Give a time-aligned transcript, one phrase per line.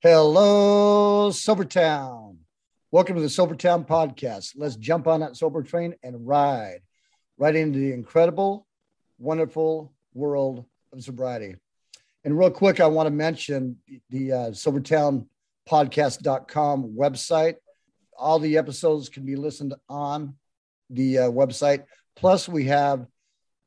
[0.00, 2.36] Hello, Sobertown.
[2.92, 4.52] Welcome to the Sobertown podcast.
[4.54, 6.82] Let's jump on that sober train and ride
[7.36, 8.68] right into the incredible,
[9.18, 11.56] wonderful world of sobriety.
[12.22, 17.56] And real quick, I want to mention the uh, SobertownPodcast.com website.
[18.16, 20.36] All the episodes can be listened on
[20.90, 21.82] the uh, website.
[22.14, 23.04] Plus, we have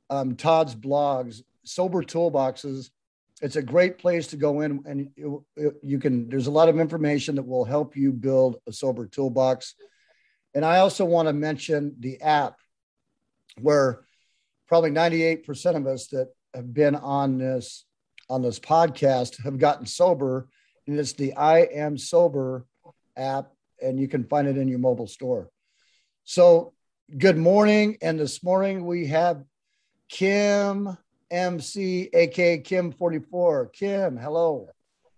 [0.10, 2.90] um, Todd's blogs, Sober Toolboxes,
[3.42, 5.44] it's a great place to go in and you,
[5.82, 9.76] you can there's a lot of information that will help you build a sober toolbox.
[10.54, 12.58] And i also want to mention the app
[13.60, 14.06] where
[14.68, 17.86] probably 98% of us that have been on this
[18.30, 20.48] on this podcast have gotten sober.
[20.88, 22.66] And it's the i am sober
[23.18, 23.52] app
[23.82, 25.50] and you can find it in your mobile store.
[26.24, 26.74] So
[27.18, 27.98] good morning.
[28.02, 29.44] And this morning we have
[30.08, 30.96] kim
[31.32, 33.68] MC, aka Kim 44.
[33.68, 34.68] Kim, hello.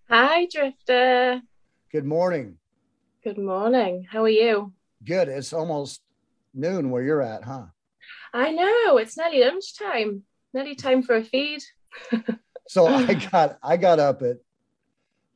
[0.09, 1.41] Hi, Drifter.
[1.91, 2.57] Good morning.
[3.23, 4.05] Good morning.
[4.09, 4.73] How are you?
[5.03, 5.27] Good.
[5.27, 6.01] It's almost
[6.53, 7.65] noon where you're at, huh?
[8.33, 8.97] I know.
[8.97, 10.23] It's nearly lunchtime.
[10.53, 11.63] Nearly time for a feed.
[12.67, 14.37] so I got I got up at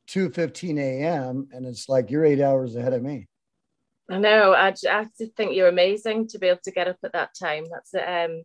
[0.06, 1.48] 2 15 a.m.
[1.52, 3.26] and it's like you're eight hours ahead of me.
[4.10, 4.52] I know.
[4.52, 5.06] I, I
[5.36, 7.64] think you're amazing to be able to get up at that time.
[7.70, 8.42] That's a, um,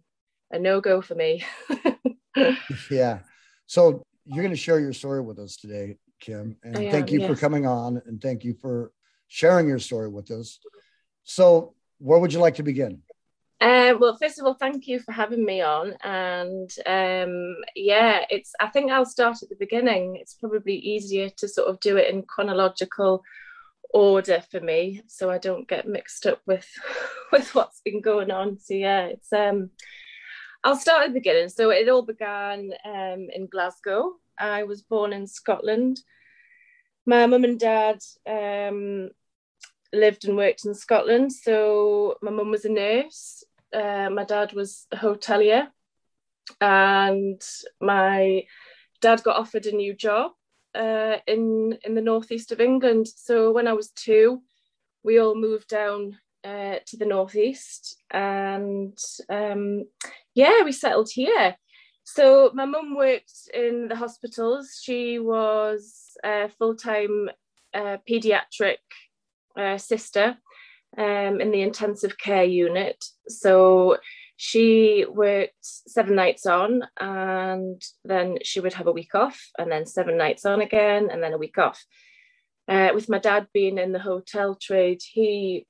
[0.51, 1.45] a no go for me.
[2.91, 3.19] yeah.
[3.67, 6.57] So you're going to share your story with us today, Kim.
[6.63, 7.29] And I thank you yes.
[7.29, 8.91] for coming on and thank you for
[9.27, 10.59] sharing your story with us.
[11.23, 13.01] So, where would you like to begin?
[13.61, 15.93] Uh, well, first of all, thank you for having me on.
[16.03, 18.51] And um, yeah, it's.
[18.59, 20.17] I think I'll start at the beginning.
[20.17, 23.23] It's probably easier to sort of do it in chronological
[23.93, 26.67] order for me, so I don't get mixed up with
[27.31, 28.59] with what's been going on.
[28.59, 29.69] So yeah, it's um,
[30.63, 31.49] I'll start at the beginning.
[31.49, 34.13] So it all began um, in Glasgow.
[34.39, 35.99] I was born in Scotland.
[37.05, 39.09] My mum and dad um,
[39.91, 41.33] lived and worked in Scotland.
[41.33, 43.43] So my mum was a nurse.
[43.73, 45.67] Uh, my dad was a hotelier.
[46.61, 47.41] And
[47.81, 48.43] my
[49.01, 50.31] dad got offered a new job
[50.75, 53.07] uh, in, in the northeast of England.
[53.07, 54.41] So when I was two,
[55.03, 58.97] we all moved down uh, to the northeast and
[59.29, 59.83] um,
[60.35, 61.55] yeah, we settled here.
[62.03, 64.79] So my mum worked in the hospitals.
[64.81, 67.29] She was a full-time
[67.73, 68.77] uh, paediatric
[69.57, 70.37] uh, sister
[70.97, 73.03] um, in the intensive care unit.
[73.27, 73.97] So
[74.35, 79.85] she worked seven nights on and then she would have a week off and then
[79.85, 81.85] seven nights on again and then a week off.
[82.67, 85.65] Uh, with my dad being in the hotel trade, he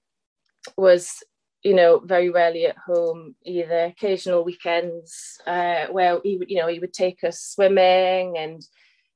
[0.78, 1.24] was
[1.64, 6.68] you know, very rarely at home, either occasional weekends uh, where he would, you know,
[6.68, 8.62] he would take us swimming and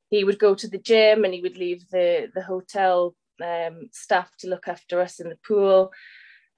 [0.09, 3.13] he would go to the gym and he would leave the, the hotel
[3.44, 5.91] um, staff to look after us in the pool.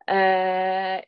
[0.08, 1.02] Uh,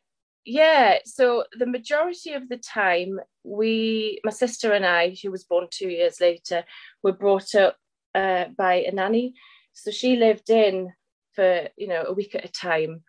[0.43, 5.67] yeah, so the majority of the time, we, my sister and I, who was born
[5.69, 6.63] two years later,
[7.03, 7.77] were brought up
[8.15, 9.35] uh, by a nanny.
[9.73, 10.91] So she lived in
[11.33, 13.03] for, you know, a week at a time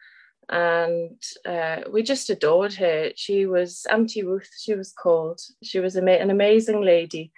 [0.48, 3.10] and uh, we just adored her.
[3.16, 5.40] She was Auntie Ruth, she was called.
[5.62, 7.32] She was an amazing lady.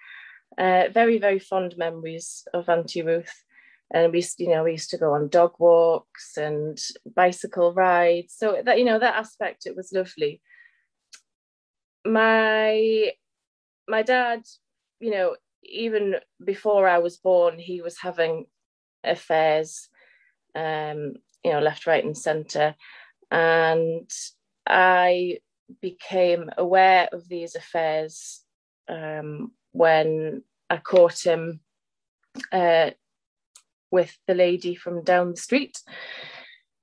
[0.57, 3.45] Uh, very, very fond memories of Auntie Ruth.
[3.93, 6.79] And we, you know, we used to go on dog walks and
[7.15, 8.35] bicycle rides.
[8.37, 10.41] So that, you know, that aspect, it was lovely.
[12.05, 13.13] My,
[13.89, 14.43] my dad,
[15.01, 18.47] you know, even before I was born, he was having
[19.03, 19.89] affairs,
[20.55, 22.75] um, you know, left, right, and centre.
[23.31, 24.11] And
[24.67, 25.39] I
[25.81, 28.43] became aware of these affairs
[28.89, 31.61] um, when I caught him
[32.53, 32.91] uh,
[33.91, 35.79] with the lady from down the street.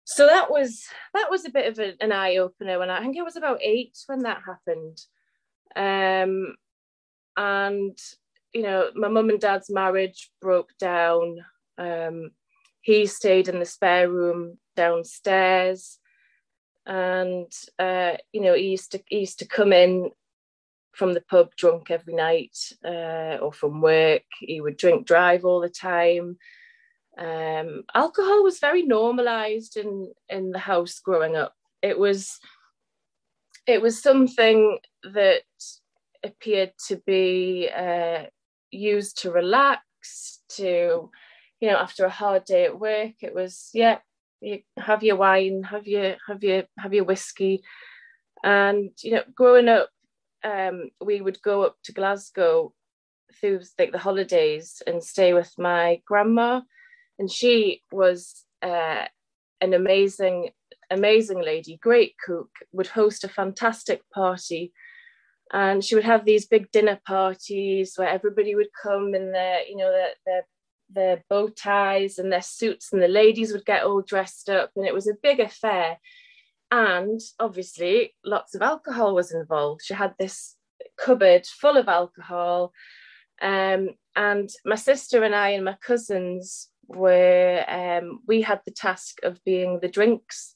[0.06, 3.02] So that was that was a bit of a, an eye opener when I, I
[3.02, 4.98] think I was about eight when that happened,
[5.76, 6.56] um,
[7.38, 7.98] and
[8.54, 11.38] you know my mum and dad's marriage broke down.
[11.78, 12.32] Um,
[12.82, 16.00] he stayed in the spare room downstairs.
[16.86, 20.12] And uh, you know he used to he used to come in
[20.94, 24.24] from the pub drunk every night uh, or from work.
[24.40, 26.38] He would drink drive all the time.
[27.18, 31.54] Um, alcohol was very normalized in in the house growing up.
[31.82, 32.40] It was
[33.68, 35.44] it was something that
[36.24, 38.24] appeared to be uh,
[38.72, 41.10] used to relax to
[41.62, 44.00] you know after a hard day at work it was yeah
[44.42, 47.62] you have your wine, have your have your have your whiskey,
[48.44, 49.90] and you know, growing up,
[50.44, 52.74] um, we would go up to Glasgow
[53.40, 56.62] through like the holidays and stay with my grandma
[57.18, 59.06] and she was uh,
[59.62, 60.50] an amazing,
[60.90, 64.74] amazing lady, great cook, would host a fantastic party.
[65.54, 69.76] And she would have these big dinner parties where everybody would come in their, you
[69.76, 70.46] know, their, their,
[70.94, 74.86] their bow ties and their suits, and the ladies would get all dressed up, and
[74.86, 75.98] it was a big affair.
[76.70, 79.82] And obviously, lots of alcohol was involved.
[79.84, 80.56] She had this
[80.98, 82.74] cupboard full of alcohol.
[83.42, 89.20] Um, and my sister and I and my cousins were um, we had the task
[89.24, 90.56] of being the drinks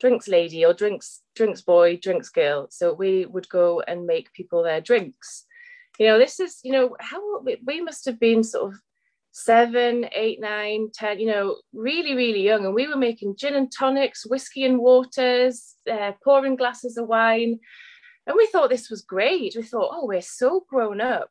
[0.00, 4.62] drinks lady or drinks drinks boy drinks girl so we would go and make people
[4.62, 5.46] their drinks
[5.98, 8.80] you know this is you know how we must have been sort of
[9.32, 12.64] seven eight nine ten you know really really young.
[12.64, 17.60] And we were making gin and tonics whiskey and waters uh, pouring glasses of wine.
[18.26, 19.54] And we thought this was great.
[19.56, 21.30] We thought oh we're so grown up.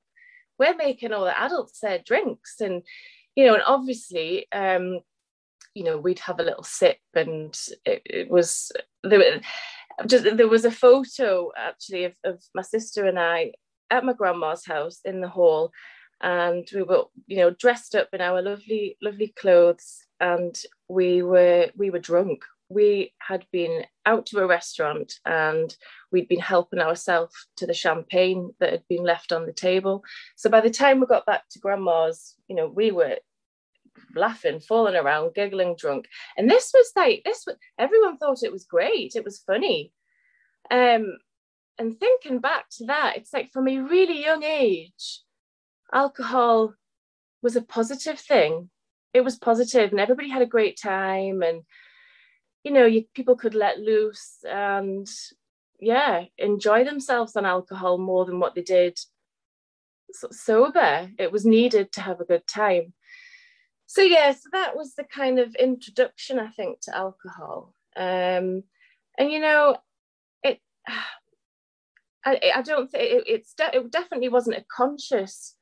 [0.57, 2.59] We're making all the adults their drinks.
[2.59, 2.83] And
[3.35, 4.99] you know, and obviously, um,
[5.73, 8.71] you know, we'd have a little sip, and it, it was
[9.03, 9.41] there.
[10.05, 13.51] Just there was a photo actually of, of my sister and I
[13.91, 15.71] at my grandma's house in the hall,
[16.21, 20.57] and we were, you know, dressed up in our lovely, lovely clothes, and
[20.87, 22.43] we were we were drunk.
[22.71, 25.75] We had been out to a restaurant and
[26.11, 30.03] we'd been helping ourselves to the champagne that had been left on the table.
[30.35, 33.17] So by the time we got back to grandma's, you know, we were
[34.15, 36.07] laughing, falling around, giggling, drunk.
[36.37, 37.43] And this was like this.
[37.47, 39.15] Was, everyone thought it was great.
[39.15, 39.91] It was funny.
[40.69, 41.17] Um,
[41.79, 45.21] and thinking back to that, it's like from a really young age,
[45.93, 46.73] alcohol
[47.41, 48.69] was a positive thing.
[49.13, 51.63] It was positive, and everybody had a great time, and
[52.63, 55.07] you know, you, people could let loose and
[55.79, 58.99] yeah, enjoy themselves on alcohol more than what they did
[60.11, 61.09] sober.
[61.17, 62.93] It was needed to have a good time
[63.89, 68.63] so yeah so that was the kind of introduction i think to alcohol um,
[69.17, 69.75] and you know
[70.43, 70.59] it
[72.25, 75.55] i, I don't think it, it's it definitely wasn't a conscious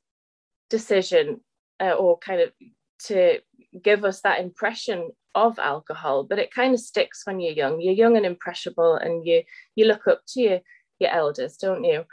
[0.69, 1.39] decision
[1.79, 2.51] uh, or kind of
[2.99, 3.39] to
[3.83, 7.93] give us that impression of alcohol but it kind of sticks when you're young you're
[7.93, 9.43] young and impressionable and you
[9.75, 10.59] you look up to your
[10.99, 12.03] your elders don't you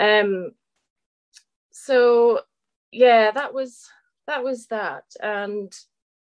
[0.00, 0.50] um
[1.70, 2.40] so
[2.90, 3.88] yeah that was
[4.26, 5.04] that was that.
[5.20, 5.72] And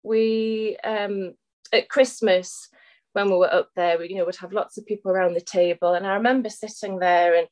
[0.03, 1.33] we um,
[1.73, 2.69] at Christmas
[3.13, 5.41] when we were up there, we you know would have lots of people around the
[5.41, 7.47] table, and I remember sitting there, and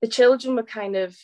[0.00, 1.16] the children were kind of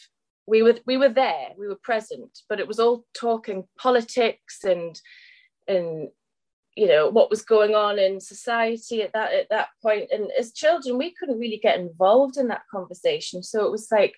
[0.51, 5.01] we were we were there, we were present, but it was all talking politics and
[5.69, 6.09] and
[6.77, 10.53] you know what was going on in society at that at that point and as
[10.53, 14.15] children we couldn't really get involved in that conversation so it was like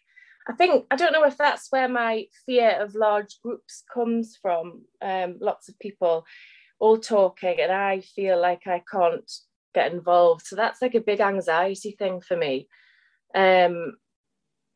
[0.49, 4.83] I think I don't know if that's where my fear of large groups comes from.
[5.01, 6.27] Um, lots of people
[6.81, 9.31] all talking, and I feel like I can't
[9.73, 10.47] get involved.
[10.47, 12.67] So that's like a big anxiety thing for me.
[13.35, 13.95] Um,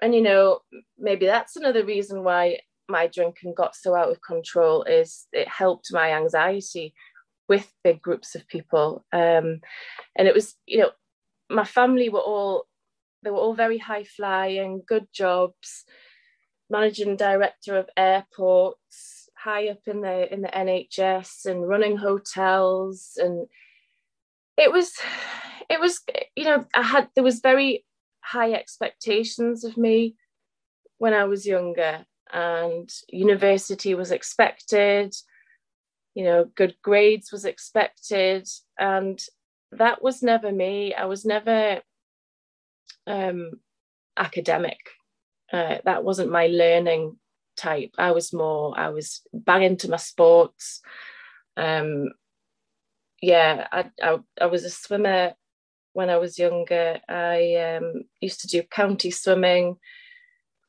[0.02, 0.60] and you know,
[0.98, 5.92] maybe that's another reason why my drinking got so out of control is it helped
[5.92, 6.94] my anxiety
[7.48, 9.04] with big groups of people.
[9.12, 9.60] Um,
[10.16, 10.90] and it was, you know,
[11.50, 12.66] my family were all
[13.22, 15.84] they were all very high flying, good jobs,
[16.70, 23.46] managing director of airports, high up in the in the NHS and running hotels and
[24.56, 24.92] it was
[25.70, 26.00] it was
[26.34, 27.84] you know I had there was very
[28.26, 30.16] high expectations of me
[30.98, 35.14] when I was younger and university was expected
[36.14, 39.20] you know good grades was expected and
[39.70, 41.80] that was never me I was never
[43.06, 43.52] um,
[44.16, 44.78] academic.
[45.52, 47.16] Uh, that wasn't my learning
[47.56, 47.94] type.
[47.98, 50.80] I was more, I was bang into my sports.
[51.56, 52.10] Um,
[53.22, 55.34] yeah, I, I, I was a swimmer
[55.96, 57.00] when I was younger.
[57.08, 59.76] I um, used to do county swimming.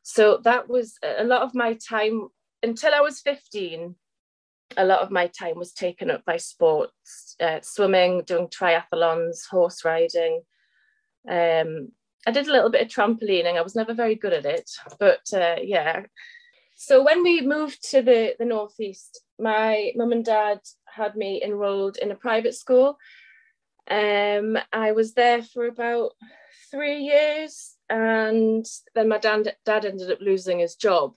[0.01, 2.29] So that was a lot of my time
[2.63, 3.95] until I was 15.
[4.77, 9.83] A lot of my time was taken up by sports, uh, swimming, doing triathlons, horse
[9.83, 10.43] riding.
[11.29, 11.89] Um,
[12.25, 13.57] I did a little bit of trampolining.
[13.57, 16.03] I was never very good at it, but uh, yeah.
[16.77, 21.97] So when we moved to the, the Northeast, my mum and dad had me enrolled
[21.97, 22.97] in a private school.
[23.89, 26.11] Um, I was there for about
[26.71, 28.65] three years, and
[28.95, 31.13] then my dad, dad ended up losing his job,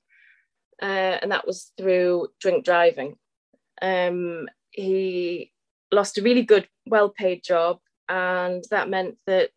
[0.80, 3.16] uh, and that was through drink driving.
[3.82, 5.52] Um, he
[5.90, 9.50] lost a really good, well paid job, and that meant that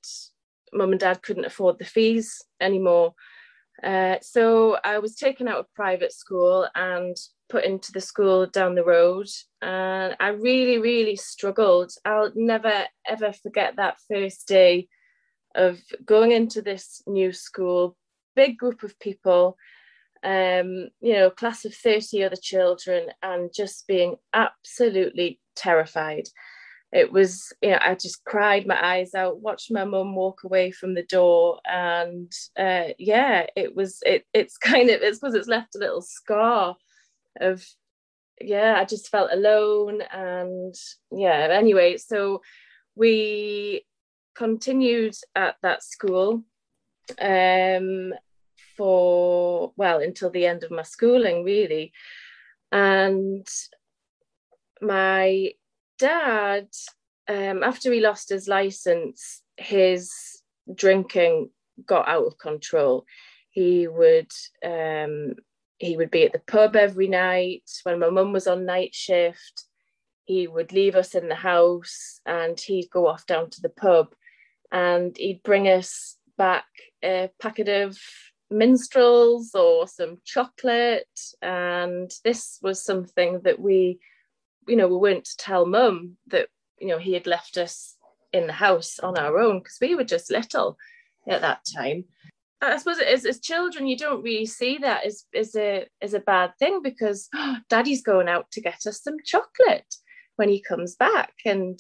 [0.74, 3.13] mum and dad couldn't afford the fees anymore.
[3.83, 7.17] Uh, so I was taken out of private school and
[7.49, 9.27] put into the school down the road.
[9.61, 11.91] And I really, really struggled.
[12.05, 14.87] I'll never, ever forget that first day
[15.53, 17.97] of going into this new school,
[18.35, 19.57] big group of people,
[20.23, 26.23] um, you know, class of 30 other children, and just being absolutely terrified
[26.93, 30.71] it was you know i just cried my eyes out watched my mum walk away
[30.71, 35.47] from the door and uh, yeah it was it it's kind of it's because it's
[35.47, 36.77] left a little scar
[37.41, 37.65] of
[38.39, 40.75] yeah i just felt alone and
[41.12, 42.41] yeah anyway so
[42.95, 43.85] we
[44.35, 46.43] continued at that school
[47.19, 48.13] um
[48.77, 51.91] for well until the end of my schooling really
[52.71, 53.47] and
[54.81, 55.51] my
[56.03, 56.67] dad,
[57.29, 60.12] um, after he lost his license, his
[60.75, 61.50] drinking
[61.86, 63.05] got out of control.
[63.51, 64.31] He would
[64.65, 65.36] um,
[65.77, 67.69] he would be at the pub every night.
[67.83, 69.65] When my mum was on night shift,
[70.25, 74.13] he would leave us in the house and he'd go off down to the pub
[74.72, 76.65] and he'd bring us back
[77.03, 77.98] a packet of
[78.50, 81.19] minstrels or some chocolate.
[81.41, 84.00] And this was something that we
[84.67, 86.48] you know, we weren't to tell mum that,
[86.79, 87.96] you know, he had left us
[88.32, 90.77] in the house on our own because we were just little
[91.27, 92.05] at that time.
[92.62, 96.20] I suppose as, as children, you don't really see that as, as a as a
[96.20, 99.96] bad thing because oh, daddy's going out to get us some chocolate
[100.38, 101.34] when he comes back.
[101.46, 101.79] And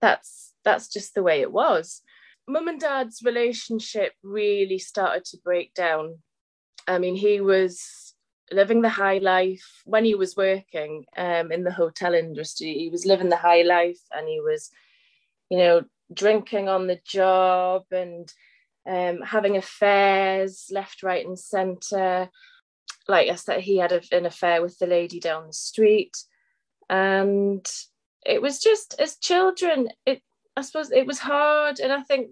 [0.00, 2.02] that's that's just the way it was.
[2.48, 6.18] Mum and dad's relationship really started to break down.
[6.86, 8.13] I mean, he was
[8.52, 12.74] living the high life when he was working um, in the hotel industry.
[12.74, 14.70] He was living the high life and he was,
[15.50, 15.82] you know,
[16.12, 18.32] drinking on the job and
[18.86, 22.28] um, having affairs left, right, and centre.
[23.08, 26.16] Like I said, he had a, an affair with the lady down the street.
[26.90, 27.66] And
[28.26, 30.22] it was just as children, it
[30.56, 31.80] I suppose it was hard.
[31.80, 32.28] And I think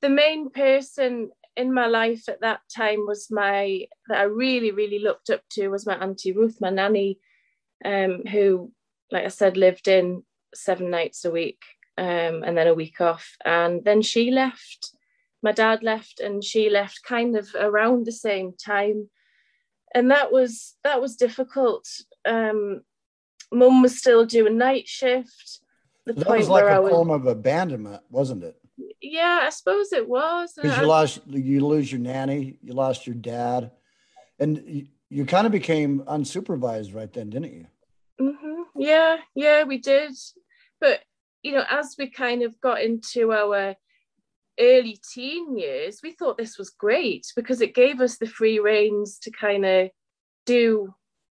[0.00, 4.98] the main person in my life at that time was my that I really really
[4.98, 7.18] looked up to was my auntie Ruth, my nanny,
[7.84, 8.72] um, who,
[9.10, 10.22] like I said, lived in
[10.54, 11.62] seven nights a week
[11.98, 14.92] um, and then a week off, and then she left.
[15.42, 19.08] My dad left, and she left kind of around the same time,
[19.94, 21.88] and that was that was difficult.
[22.24, 22.82] Um,
[23.52, 25.60] Mum was still doing night shift.
[26.06, 28.59] The that was like a form of abandonment, wasn't it?
[29.00, 30.52] Yeah, I suppose it was.
[30.54, 33.70] Because you lost, you lose your nanny, you lost your dad,
[34.38, 37.66] and you, you kind of became unsupervised right then, didn't you?
[38.20, 38.62] Mm-hmm.
[38.76, 40.12] Yeah, yeah, we did.
[40.80, 41.00] But
[41.42, 43.74] you know, as we kind of got into our
[44.58, 49.18] early teen years, we thought this was great because it gave us the free reins
[49.20, 49.88] to kind of
[50.46, 50.94] do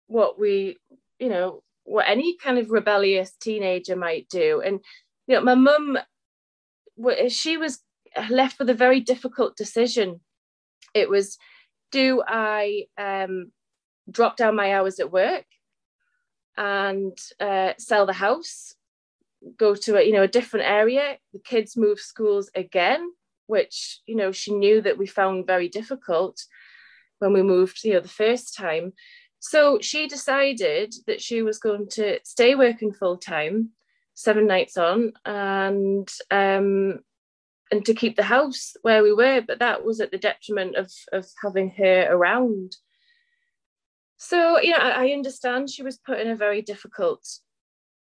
[0.08, 0.78] what we,
[1.20, 4.62] you know, what any kind of rebellious teenager might do.
[4.64, 4.80] And
[5.28, 5.98] you know, my mum
[7.30, 7.80] she was
[8.30, 10.22] left with a very difficult decision.
[10.94, 11.38] It was,
[11.92, 13.52] do I um,
[14.10, 15.46] drop down my hours at work
[16.58, 18.76] and uh, sell the house,
[19.58, 21.18] go to a you know a different area?
[21.34, 23.12] The kids move schools again,
[23.48, 26.44] which you know she knew that we found very difficult
[27.20, 28.94] when we moved you know the first time.
[29.40, 33.72] So she decided that she was going to stay working full time
[34.14, 37.00] seven nights on and um
[37.72, 40.92] and to keep the house where we were but that was at the detriment of
[41.12, 42.76] of having her around.
[44.18, 47.26] So you know I, I understand she was put in a very difficult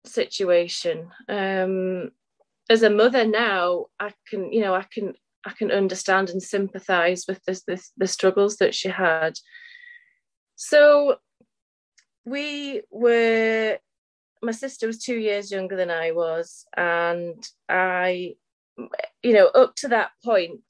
[0.06, 1.10] situation.
[1.30, 2.12] Um
[2.70, 5.14] as a mother now i can you know i can
[5.46, 9.34] i can understand and sympathize with this, this the struggles that she had.
[10.56, 11.18] So
[12.26, 13.80] we were
[14.44, 18.36] my sister was two years younger than I was, and I,
[19.22, 20.62] you know, up to that point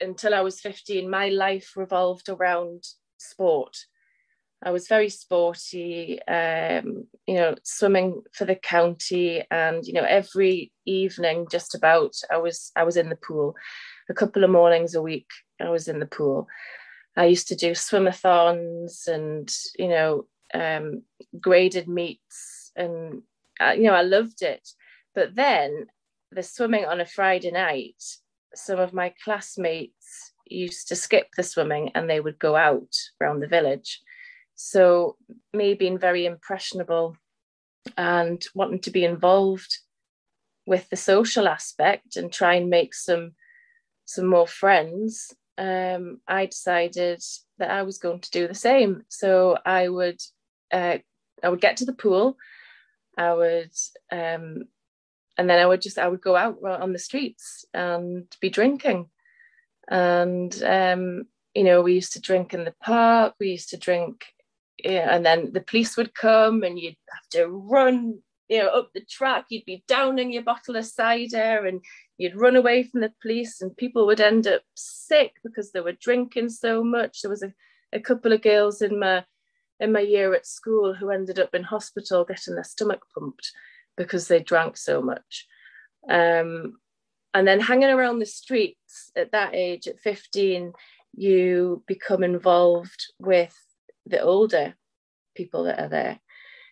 [0.00, 2.84] until I was 15, my life revolved around
[3.18, 3.76] sport.
[4.62, 10.72] I was very sporty, um, you know, swimming for the county, and you know, every
[10.84, 13.54] evening, just about, I was I was in the pool.
[14.10, 15.28] A couple of mornings a week,
[15.60, 16.46] I was in the pool.
[17.16, 21.02] I used to do swimathons and you know, um,
[21.40, 23.22] graded meets and
[23.60, 24.68] uh, you know I loved it.
[25.14, 25.86] But then
[26.30, 28.02] the swimming on a Friday night,
[28.54, 33.40] some of my classmates used to skip the swimming and they would go out around
[33.40, 34.00] the village.
[34.54, 35.16] So
[35.52, 37.16] me being very impressionable
[37.96, 39.78] and wanting to be involved
[40.66, 43.32] with the social aspect and try and make some
[44.04, 47.22] some more friends um, I decided
[47.58, 49.02] that I was going to do the same.
[49.08, 50.18] So I would
[50.72, 50.98] uh,
[51.42, 52.36] I would get to the pool,
[53.20, 53.76] I would
[54.10, 54.64] um,
[55.36, 59.10] and then I would just I would go out on the streets and be drinking,
[59.88, 61.24] and um,
[61.54, 63.34] you know we used to drink in the park.
[63.38, 64.24] We used to drink,
[64.84, 69.00] and then the police would come and you'd have to run you know, up the
[69.08, 71.80] track, you'd be downing your bottle of cider and
[72.18, 75.92] you'd run away from the police, and people would end up sick because they were
[75.92, 77.22] drinking so much.
[77.22, 77.52] There was a,
[77.92, 79.24] a couple of girls in my
[79.80, 83.50] in my year at school who ended up in hospital getting their stomach pumped
[83.96, 85.46] because they drank so much.
[86.08, 86.78] Um,
[87.32, 90.72] and then hanging around the streets at that age, at 15,
[91.14, 93.56] you become involved with
[94.06, 94.74] the older
[95.34, 96.20] people that are there.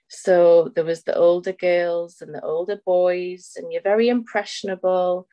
[0.08, 5.28] So there was the older girls and the older boys, and you're very impressionable.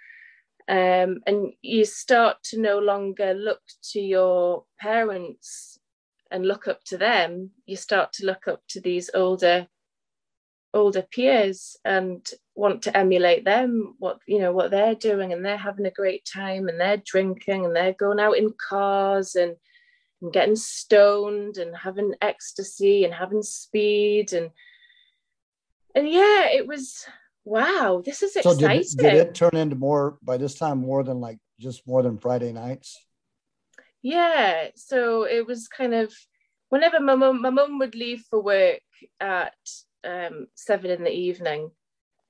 [0.67, 5.74] Um, and you start to no longer look to your parents
[6.31, 7.51] and look up to them.
[7.65, 9.67] You start to look up to these older
[10.73, 15.55] older peers and want to emulate them what you know what they're doing and they're
[15.55, 19.55] having a great time and they're drinking and they're going out in cars and,
[20.21, 24.51] and getting stoned and having ecstasy and having speed and
[25.95, 27.05] and yeah, it was
[27.45, 28.83] wow, this is exciting.
[28.83, 32.03] So did did it turn into more by this time more than like just more
[32.03, 33.04] than Friday nights?
[34.05, 36.13] Yeah, so it was kind of
[36.69, 38.81] whenever my mum my mum would leave for work
[39.19, 39.55] at
[40.03, 41.71] um, seven in the evening,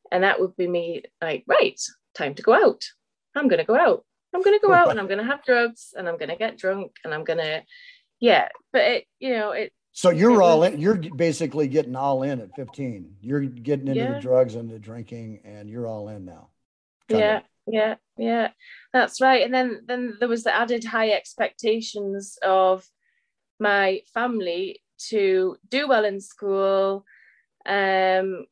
[0.10, 1.78] and that would be me like, right,
[2.14, 2.82] time to go out.
[3.36, 4.06] I'm gonna go out.
[4.34, 7.14] I'm gonna go out and I'm gonna have drugs and I'm gonna get drunk and
[7.14, 7.64] I'm gonna,
[8.22, 8.48] yeah.
[8.72, 10.80] But it, you know, it so you're all in.
[10.80, 13.18] You're basically getting all in at 15.
[13.20, 14.14] You're getting into yeah.
[14.14, 16.52] the drugs and the drinking, and you're all in now.
[17.10, 17.44] Yeah, of.
[17.68, 18.50] Yeah, yeah.
[18.94, 19.44] That's right.
[19.44, 22.86] And then then there was the added high expectations of
[23.60, 27.06] my family to do well in school,
[27.66, 28.46] um,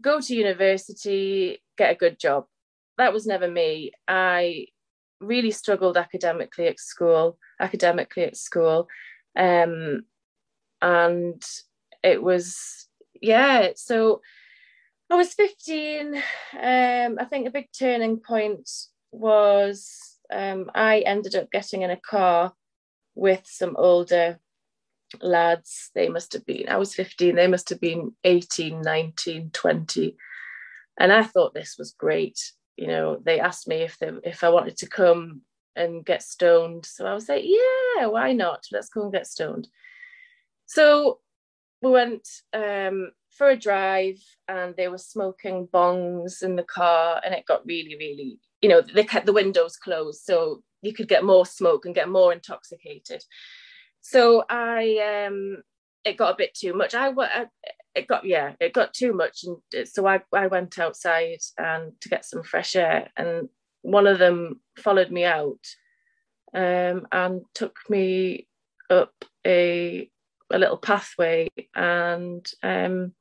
[0.00, 2.46] go to university, get a good job.
[2.98, 3.92] That was never me.
[4.08, 4.66] I
[5.20, 7.38] really struggled academically at school.
[7.60, 8.88] Academically at school.
[9.36, 10.02] Um,
[10.82, 11.42] and
[12.02, 12.88] it was
[13.20, 14.20] yeah so
[15.12, 16.22] i was 15 um,
[17.20, 18.68] i think a big turning point
[19.12, 22.54] was um, i ended up getting in a car
[23.14, 24.38] with some older
[25.20, 25.90] lads.
[25.94, 30.16] They must have been i was 15 they must have been 18 19 20
[30.98, 32.40] and i thought this was great
[32.78, 35.42] you know they asked me if they if i wanted to come
[35.76, 36.86] and get stoned.
[36.86, 38.64] So i was like yeah why not?
[38.72, 39.68] Let's go and get stoned.
[40.66, 41.18] So
[41.82, 44.18] we went um, for a drive
[44.48, 48.82] and they were smoking bongs in the car and it got really, really, you know,
[48.82, 53.22] they kept the windows closed so you could get more smoke and get more intoxicated.
[54.00, 55.62] So I, um,
[56.04, 56.94] it got a bit too much.
[56.94, 57.46] I, I
[57.94, 62.08] it got yeah, it got too much, and so I I went outside and to
[62.08, 63.48] get some fresh air, and
[63.82, 65.60] one of them followed me out,
[66.54, 68.48] um, and took me
[68.90, 69.12] up
[69.46, 70.10] a
[70.52, 73.12] a little pathway and um,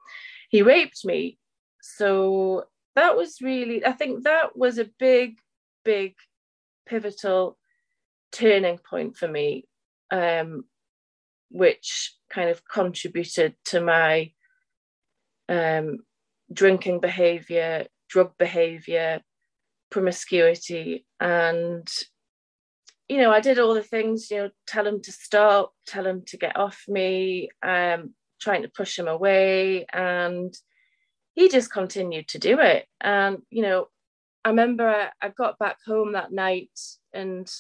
[0.49, 1.37] he raped me.
[1.81, 2.65] So
[2.95, 5.37] that was really, I think that was a big,
[5.83, 6.15] big
[6.85, 7.57] pivotal
[8.31, 9.65] turning point for me,
[10.11, 10.65] um,
[11.49, 14.31] which kind of contributed to my
[15.49, 15.99] um,
[16.51, 19.21] drinking behavior, drug behavior,
[19.89, 21.87] promiscuity, and
[23.11, 26.23] you know, I did all the things, you know, tell him to stop, tell him
[26.27, 29.85] to get off me, um, trying to push him away.
[29.91, 30.57] And
[31.33, 32.85] he just continued to do it.
[33.01, 33.89] And, you know,
[34.45, 36.71] I remember I, I got back home that night
[37.11, 37.51] and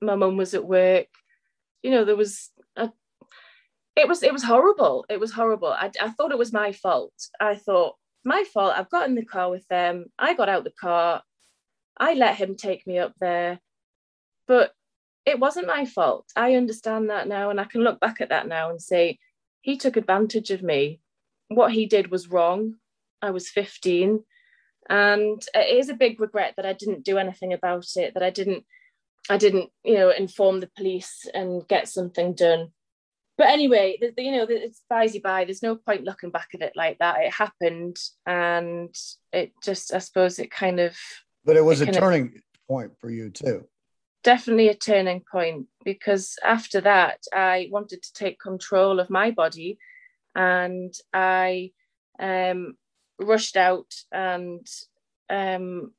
[0.00, 1.08] my mum was at work.
[1.82, 2.90] You know, there was a,
[3.96, 5.04] it was it was horrible.
[5.10, 5.68] It was horrible.
[5.68, 7.12] I, I thought it was my fault.
[7.38, 8.72] I thought, my fault.
[8.74, 10.06] I've got in the car with them.
[10.18, 11.20] I got out the car.
[11.98, 13.60] I let him take me up there.
[14.50, 14.72] But
[15.24, 16.26] it wasn't my fault.
[16.34, 17.50] I understand that now.
[17.50, 19.20] And I can look back at that now and say,
[19.60, 21.00] he took advantage of me.
[21.46, 22.74] What he did was wrong.
[23.22, 24.24] I was 15.
[24.88, 28.30] And it is a big regret that I didn't do anything about it, that I
[28.30, 28.64] didn't,
[29.28, 32.72] I didn't, you know, inform the police and get something done.
[33.38, 35.44] But anyway, the, the, you know, it's by by.
[35.44, 37.20] There's no point looking back at it like that.
[37.20, 38.92] It happened, and
[39.32, 40.96] it just, I suppose, it kind of.
[41.44, 43.64] But it was a turning of, point for you too
[44.22, 49.78] definitely a turning point because after that I wanted to take control of my body
[50.34, 51.72] and I
[52.18, 52.74] um,
[53.18, 54.66] rushed out and
[55.30, 55.92] um,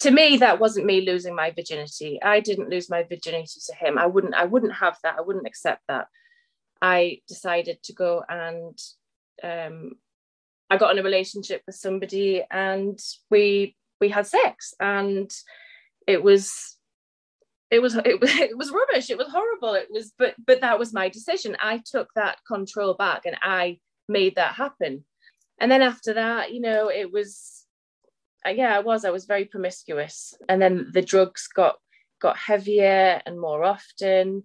[0.00, 2.20] to me that wasn't me losing my virginity.
[2.22, 3.98] I didn't lose my virginity to him.
[3.98, 5.16] I wouldn't i wouldn't have that.
[5.18, 6.06] I wouldn't accept that.
[6.82, 8.78] I decided to go and
[9.42, 9.92] um,
[10.68, 12.98] i got in a relationship with somebody and
[13.30, 15.30] we we had sex and
[16.06, 16.78] it was
[17.70, 19.10] it was it was it was rubbish.
[19.10, 19.74] It was horrible.
[19.74, 21.56] It was but but that was my decision.
[21.60, 23.78] I took that control back and i
[24.08, 25.04] made that happen.
[25.60, 27.64] And then after that you know it was
[28.46, 30.34] yeah i was i was very promiscuous.
[30.48, 31.76] And then the drugs got
[32.20, 34.44] got heavier and more often.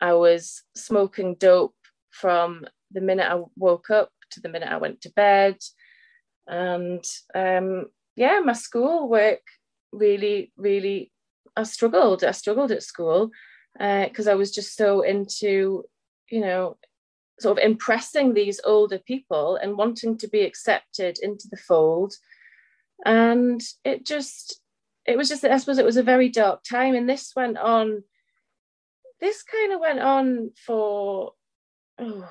[0.00, 1.74] I was smoking dope
[2.10, 5.58] from the minute i woke up to the minute i went to bed.
[6.46, 9.40] And um yeah my school work
[9.92, 11.12] really really
[11.56, 12.24] I struggled.
[12.24, 13.30] I struggled at school
[13.74, 15.84] because uh, I was just so into,
[16.30, 16.76] you know,
[17.40, 22.14] sort of impressing these older people and wanting to be accepted into the fold.
[23.04, 24.60] And it just,
[25.06, 26.94] it was just, I suppose it was a very dark time.
[26.94, 28.04] And this went on,
[29.20, 31.32] this kind of went on for,
[31.98, 32.28] oh,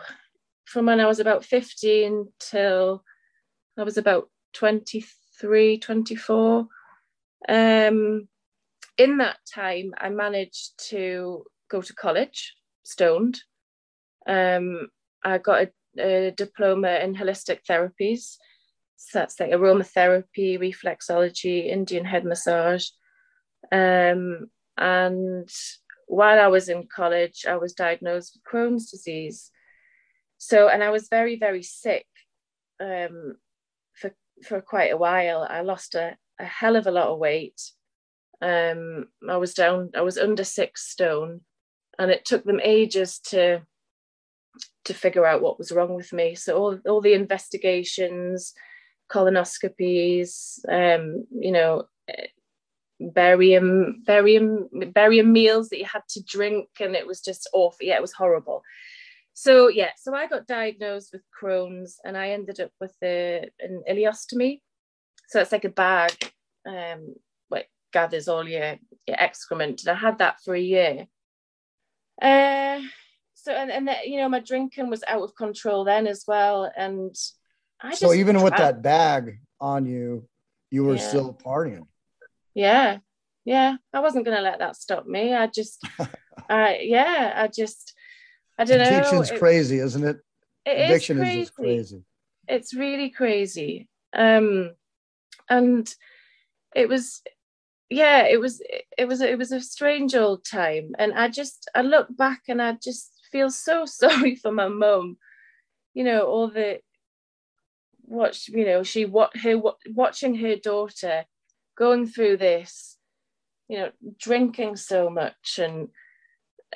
[0.66, 3.04] from when I was about 15 till
[3.78, 6.68] I was about 23, 24.
[7.50, 8.28] Um,
[8.98, 12.54] in that time, I managed to go to college,
[12.84, 13.42] stoned.
[14.28, 14.88] Um,
[15.24, 18.38] I got a, a, diploma in holistic therapies.
[18.96, 22.88] So that's like aromatherapy, reflexology, Indian head massage.
[23.72, 25.50] Um, and
[26.08, 29.52] while I was in college, I was diagnosed with Crohn's disease.
[30.38, 32.06] So, and I was very, very sick
[32.80, 33.36] um,
[33.94, 34.14] for,
[34.46, 35.46] for quite a while.
[35.50, 37.60] I lost a, a hell of a lot of weight.
[38.44, 41.42] Um, I was down, I was under six stone,
[41.98, 43.62] and it took them ages to
[44.86, 46.36] to figure out what was wrong with me.
[46.36, 48.54] So all, all the investigations,
[49.10, 51.86] colonoscopies, um, you know,
[53.00, 57.86] barium, barium, barium meals that you had to drink, and it was just awful.
[57.86, 58.62] Yeah, it was horrible.
[59.34, 63.84] So yeah, so I got diagnosed with Crohn's, and I ended up with a, an
[63.90, 64.62] ileostomy.
[65.30, 66.12] So it's like a bag
[66.68, 67.16] um,
[67.94, 68.76] gathers all your,
[69.08, 69.82] your excrement.
[69.86, 71.08] And I had that for a year.
[72.22, 72.82] Uh,
[73.34, 76.72] so and and that, you know my drinking was out of control then as well,
[76.78, 77.14] and
[77.82, 80.28] I so even with that bag on you,
[80.72, 81.08] you were yeah.
[81.08, 81.88] still partying.
[82.54, 83.00] Yeah,
[83.44, 83.76] yeah.
[83.94, 85.34] I wasn't gonna let that stop me.
[85.34, 87.94] I just, uh, yeah, I just,
[88.58, 89.18] I don't Addiction's know.
[89.18, 90.18] Addiction's crazy, isn't it?
[90.66, 92.04] it Addiction is, is just crazy.
[92.48, 93.90] It's really crazy.
[94.14, 94.72] Um,
[95.50, 95.94] and
[96.76, 97.22] it was
[97.90, 98.62] yeah it was
[98.98, 100.92] it was it was a strange old time.
[100.98, 105.18] And i just i look back and i just feel so sorry for my mum.
[105.94, 106.80] You know all the
[108.06, 111.26] watch you know she what her watching her daughter
[111.78, 112.98] going through this
[113.70, 115.88] you know drinking so much and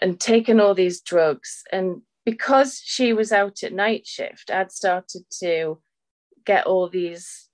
[0.02, 1.64] and taking all these drugs.
[1.72, 5.78] And because she was out at night shift i'd started to
[6.46, 7.48] get all these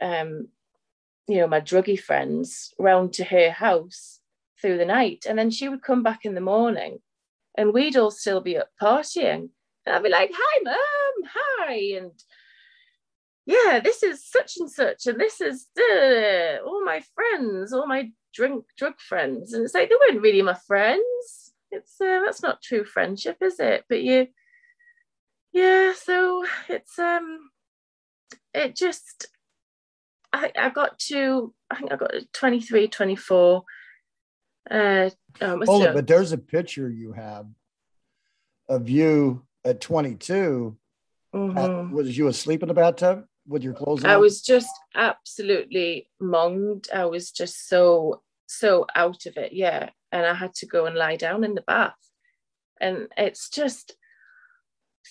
[0.00, 0.46] um
[1.28, 4.20] you know, my druggy friends round to her house
[4.60, 5.26] through the night.
[5.28, 6.98] And then she would come back in the morning
[7.56, 9.50] and we'd all still be up partying.
[9.86, 11.74] And I'd be like, hi, mum, hi.
[11.96, 12.12] And
[13.46, 15.06] yeah, this is such and such.
[15.06, 19.52] And this is uh, all my friends, all my drink drug friends.
[19.52, 21.52] And it's like, they weren't really my friends.
[21.70, 23.84] It's uh, that's not true friendship, is it?
[23.88, 24.28] But you,
[25.52, 27.50] yeah, so it's, um,
[28.52, 29.28] it just,
[30.32, 33.64] I, I got to, I think I got 23, 24.
[34.70, 37.46] Uh, um, Hold it, but there's a picture you have
[38.68, 40.76] of you at 22.
[41.34, 41.58] Mm-hmm.
[41.58, 44.10] At, was you asleep in the bathtub with your clothes on?
[44.10, 46.88] I was just absolutely monged.
[46.94, 49.52] I was just so, so out of it.
[49.52, 49.90] Yeah.
[50.12, 51.94] And I had to go and lie down in the bath.
[52.80, 53.96] And it's just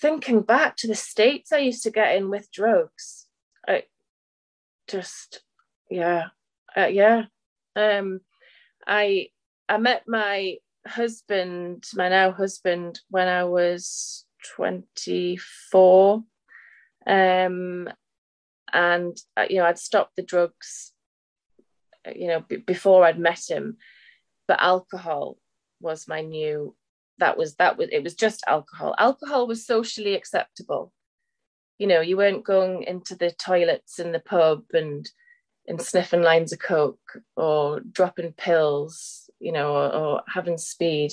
[0.02, 3.28] thinking back to the states I used to get in with drugs.
[3.68, 3.84] I,
[4.89, 5.41] just
[5.89, 6.28] yeah
[6.75, 7.23] uh, yeah.
[7.75, 8.21] Um
[8.88, 9.28] i
[9.67, 10.56] i met my
[10.88, 14.25] husband my now husband when i was
[14.56, 16.23] 24
[17.06, 17.89] um
[18.73, 20.93] and uh, you know i'd stopped the drugs
[22.08, 23.78] uh, you know b- before i'd met him
[24.47, 25.38] but alcohol
[25.82, 26.75] was my new
[27.19, 28.95] that was that was it was just alcohol.
[28.97, 30.91] Alcohol was socially acceptable
[31.80, 35.10] you know you weren't going into the toilets in the pub and
[35.68, 41.12] and sniffing lines of coke or dropping pills you know or, or having speed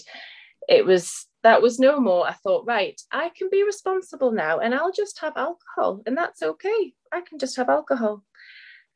[0.68, 4.74] it was that was no more i thought right i can be responsible now and
[4.74, 8.22] i'll just have alcohol and that's okay i can just have alcohol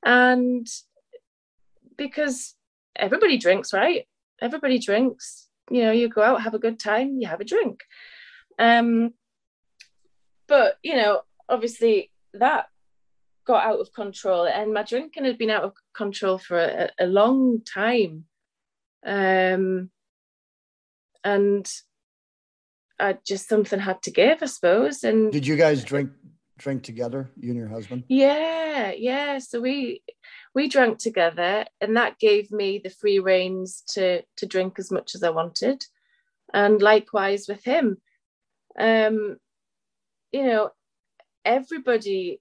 [0.04, 0.66] and
[1.96, 2.56] because
[2.96, 4.06] everybody drinks, right?
[4.40, 5.48] Everybody drinks.
[5.70, 7.80] You know, you go out, have a good time, you have a drink.
[8.58, 9.12] Um,
[10.48, 12.66] but you know, obviously that
[13.46, 17.06] got out of control, and my drinking had been out of control for a, a
[17.06, 18.24] long time.
[19.04, 19.90] Um,
[21.24, 21.70] and
[22.98, 25.02] I just something had to give, I suppose.
[25.04, 26.10] And did you guys drink
[26.58, 28.04] drink together, you and your husband?
[28.08, 29.38] Yeah, yeah.
[29.38, 30.02] So we
[30.54, 35.14] we drank together, and that gave me the free reins to to drink as much
[35.14, 35.82] as I wanted,
[36.52, 37.98] and likewise with him.
[38.78, 39.38] Um,
[40.32, 40.70] you know,
[41.44, 42.40] everybody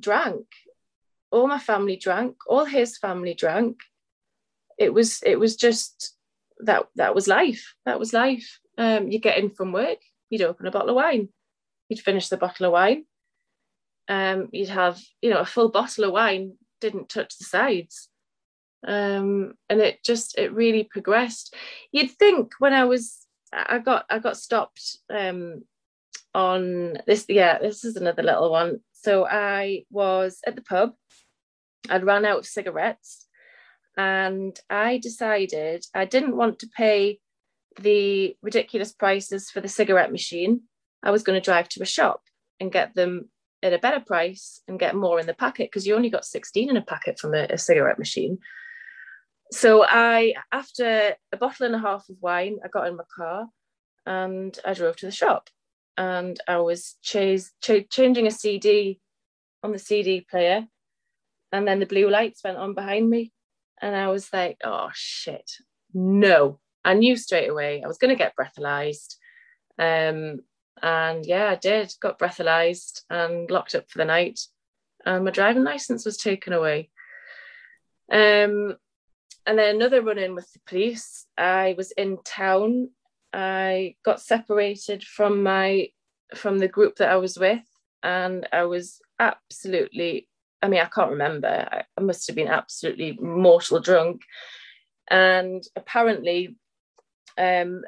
[0.00, 0.46] drank.
[1.30, 2.36] All my family drank.
[2.46, 3.78] All his family drank.
[4.78, 6.16] It was it was just
[6.60, 7.74] that that was life.
[7.84, 8.60] That was life.
[8.78, 11.30] Um, you get in from work, you'd open a bottle of wine,
[11.88, 13.04] you'd finish the bottle of wine.
[14.08, 18.08] Um, you'd have you know a full bottle of wine didn't touch the sides.
[18.86, 21.54] Um, and it just it really progressed.
[21.90, 25.64] You'd think when I was I got I got stopped um,
[26.36, 28.80] on this yeah this is another little one.
[28.92, 30.92] So I was at the pub.
[31.88, 33.26] I'd run out of cigarettes,
[33.96, 37.20] and I decided I didn't want to pay
[37.80, 40.62] the ridiculous prices for the cigarette machine.
[41.02, 42.20] I was going to drive to a shop
[42.60, 43.30] and get them
[43.62, 46.68] at a better price and get more in the packet because you only got 16
[46.68, 48.38] in a packet from a, a cigarette machine.
[49.52, 53.46] So I, after a bottle and a half of wine, I got in my car
[54.04, 55.48] and I drove to the shop
[55.96, 59.00] and I was chase, ch- changing a CD
[59.62, 60.66] on the CD player
[61.52, 63.32] and then the blue lights went on behind me
[63.80, 65.50] and I was like, oh shit,
[65.92, 66.60] no.
[66.84, 69.16] I knew straight away I was going to get breathalyzed.
[69.78, 70.40] Um,
[70.82, 74.40] and yeah, I did, got breathalyzed and locked up for the night.
[75.04, 76.90] And my driving license was taken away.
[78.10, 78.76] Um,
[79.46, 81.26] and then another run in with the police.
[81.36, 82.90] I was in town.
[83.36, 85.88] I got separated from my
[86.34, 87.62] from the group that I was with,
[88.02, 90.26] and I was absolutely.
[90.62, 91.68] I mean, I can't remember.
[91.70, 94.22] I, must have been absolutely mortal drunk.
[95.10, 96.56] And apparently,
[97.36, 97.82] um,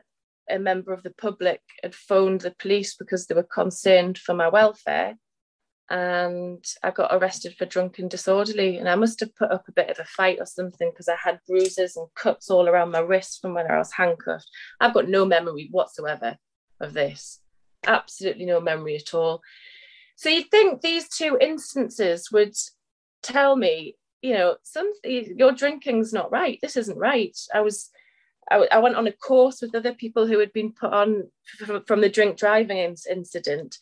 [0.51, 4.49] a member of the public had phoned the police because they were concerned for my
[4.49, 5.17] welfare.
[5.91, 8.77] And I got arrested for drunken disorderly.
[8.77, 11.17] And I must have put up a bit of a fight or something because I
[11.17, 14.49] had bruises and cuts all around my wrists from when I was handcuffed.
[14.81, 16.37] I've got no memory whatsoever
[16.81, 17.41] of this.
[17.87, 19.41] Absolutely no memory at all.
[20.17, 22.55] So you'd think these two instances would
[23.23, 26.59] tell me, you know, something your drinking's not right.
[26.61, 27.37] This isn't right.
[27.55, 27.91] I was
[28.51, 31.85] I, I went on a course with other people who had been put on from,
[31.85, 33.79] from the drink driving incident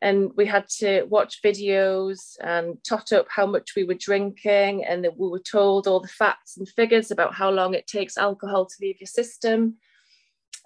[0.00, 5.06] and we had to watch videos and tot up how much we were drinking and
[5.16, 8.76] we were told all the facts and figures about how long it takes alcohol to
[8.80, 9.76] leave your system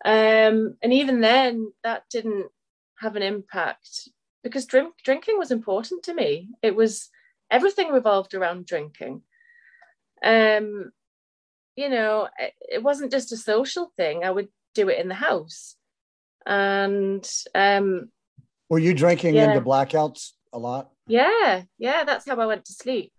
[0.05, 2.47] um, and even then that didn't
[2.99, 4.09] have an impact
[4.43, 7.09] because drink, drinking was important to me it was
[7.51, 9.23] everything revolved around drinking
[10.25, 10.93] um,
[11.77, 12.29] you know,
[12.61, 14.25] it wasn't just a social thing.
[14.25, 15.77] I would do it in the house.
[16.45, 18.11] And um
[18.73, 19.53] were you drinking yeah.
[19.53, 20.91] into blackouts a lot?
[21.07, 23.13] Yeah, yeah, that's how I went to sleep.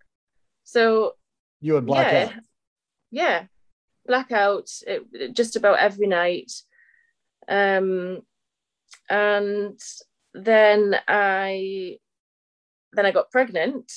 [0.64, 1.12] So
[1.60, 2.42] you would black yeah, out.
[3.12, 3.44] Yeah.
[4.04, 6.50] Blackout it, just about every night.
[7.46, 8.22] Um
[9.08, 9.78] and
[10.32, 11.98] then I
[12.92, 13.92] then I got pregnant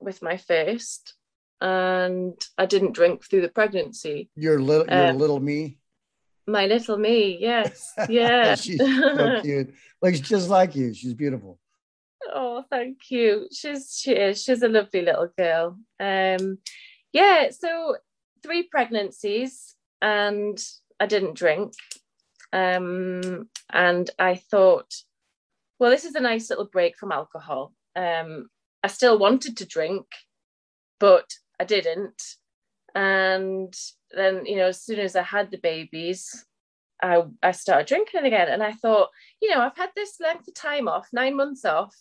[0.00, 1.14] with my first
[1.60, 4.28] and I didn't drink through the pregnancy.
[4.34, 5.78] Your little, your uh, little me.
[6.50, 8.54] My little me, yes, yeah.
[8.56, 9.72] She's so cute.
[10.02, 10.92] Looks just like you.
[10.92, 11.58] She's beautiful.
[12.32, 13.46] Oh, thank you.
[13.52, 14.42] She's she is.
[14.42, 15.78] She's a lovely little girl.
[16.00, 16.58] Um,
[17.12, 17.50] yeah.
[17.50, 17.96] So
[18.42, 20.58] three pregnancies, and
[20.98, 21.74] I didn't drink.
[22.52, 24.92] Um, and I thought,
[25.78, 27.72] well, this is a nice little break from alcohol.
[27.94, 28.48] Um,
[28.82, 30.06] I still wanted to drink,
[30.98, 32.20] but I didn't.
[32.94, 33.72] And
[34.12, 36.44] then, you know, as soon as I had the babies,
[37.02, 38.48] I, I started drinking again.
[38.48, 39.08] And I thought,
[39.40, 41.94] you know, I've had this length of time off, nine months off.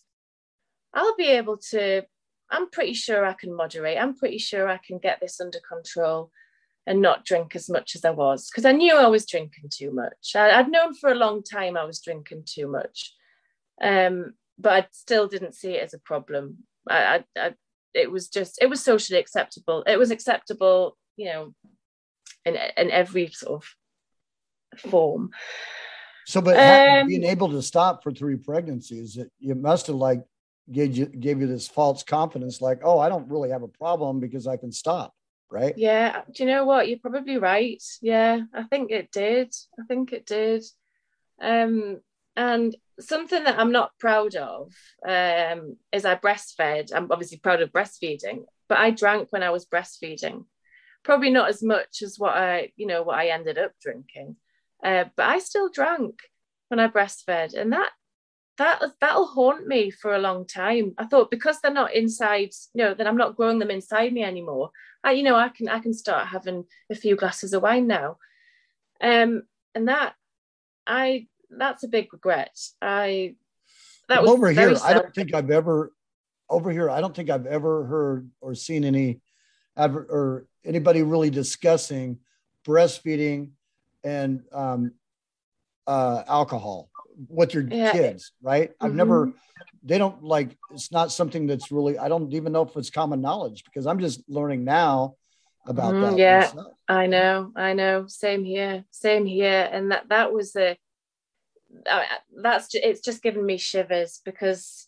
[0.93, 2.03] I'll be able to,
[2.49, 3.97] I'm pretty sure I can moderate.
[3.97, 6.31] I'm pretty sure I can get this under control
[6.87, 9.91] and not drink as much as I was because I knew I was drinking too
[9.91, 10.35] much.
[10.35, 13.13] I, would known for a long time I was drinking too much,
[13.81, 16.63] um, but I still didn't see it as a problem.
[16.89, 17.53] I, I, I
[17.93, 21.53] it was just it was socially acceptable it was acceptable you know
[22.45, 25.29] in in every sort of form
[26.25, 30.21] so but um, being able to stop for three pregnancies it, you must have like
[30.71, 34.19] gave you gave you this false confidence like oh i don't really have a problem
[34.19, 35.13] because i can stop
[35.49, 35.73] right?
[35.77, 36.21] Yeah.
[36.33, 36.87] Do you know what?
[36.87, 37.81] You're probably right.
[38.01, 39.53] Yeah, I think it did.
[39.79, 40.63] I think it did.
[41.41, 41.99] Um,
[42.35, 44.73] and something that I'm not proud of
[45.07, 46.91] um, is I breastfed.
[46.93, 50.45] I'm obviously proud of breastfeeding, but I drank when I was breastfeeding.
[51.03, 54.35] Probably not as much as what I, you know, what I ended up drinking,
[54.83, 56.19] uh, but I still drank
[56.67, 57.89] when I breastfed, and that
[58.57, 60.93] that that'll haunt me for a long time.
[60.97, 64.23] I thought because they're not inside, you know, that I'm not growing them inside me
[64.23, 64.71] anymore.
[65.03, 68.17] I, you know, I can I can start having a few glasses of wine now,
[69.01, 70.13] um, and that
[70.85, 72.57] I that's a big regret.
[72.81, 73.35] I
[74.09, 74.75] that was over here.
[74.83, 75.93] I don't think I've ever
[76.49, 76.89] over here.
[76.89, 79.21] I don't think I've ever heard or seen any
[79.77, 82.19] or anybody really discussing
[82.65, 83.49] breastfeeding
[84.03, 84.93] and um,
[85.87, 86.89] uh, alcohol
[87.27, 87.91] with your yeah.
[87.91, 88.71] kids, right?
[88.79, 88.97] I've mm-hmm.
[88.97, 89.33] never.
[89.83, 90.55] They don't like.
[90.71, 91.97] It's not something that's really.
[91.97, 95.15] I don't even know if it's common knowledge because I'm just learning now
[95.65, 96.17] about mm, that.
[96.17, 96.51] Yeah,
[96.87, 97.51] I know.
[97.55, 98.05] I know.
[98.07, 98.85] Same here.
[98.91, 99.67] Same here.
[99.71, 100.77] And that that was the
[102.41, 104.87] that's it's just given me shivers because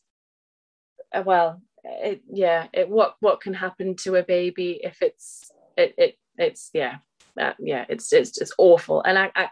[1.13, 5.93] uh, well it, yeah it what what can happen to a baby if it's it,
[5.97, 6.97] it it's yeah
[7.39, 9.01] uh, yeah it's it's it's awful.
[9.01, 9.49] And I, I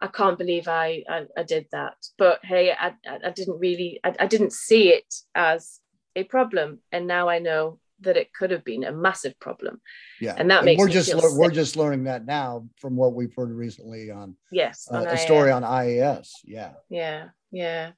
[0.00, 1.94] I can't believe I, I, I did that.
[2.18, 5.80] But hey I I didn't really I, I didn't see it as
[6.16, 6.80] a problem.
[6.90, 9.80] And now I know that it could have been a massive problem.
[10.20, 13.14] Yeah, and that and makes we're just le- we're just learning that now from what
[13.14, 16.30] we've heard recently on yes uh, on a story on IAS.
[16.44, 17.92] Yeah, yeah, yeah.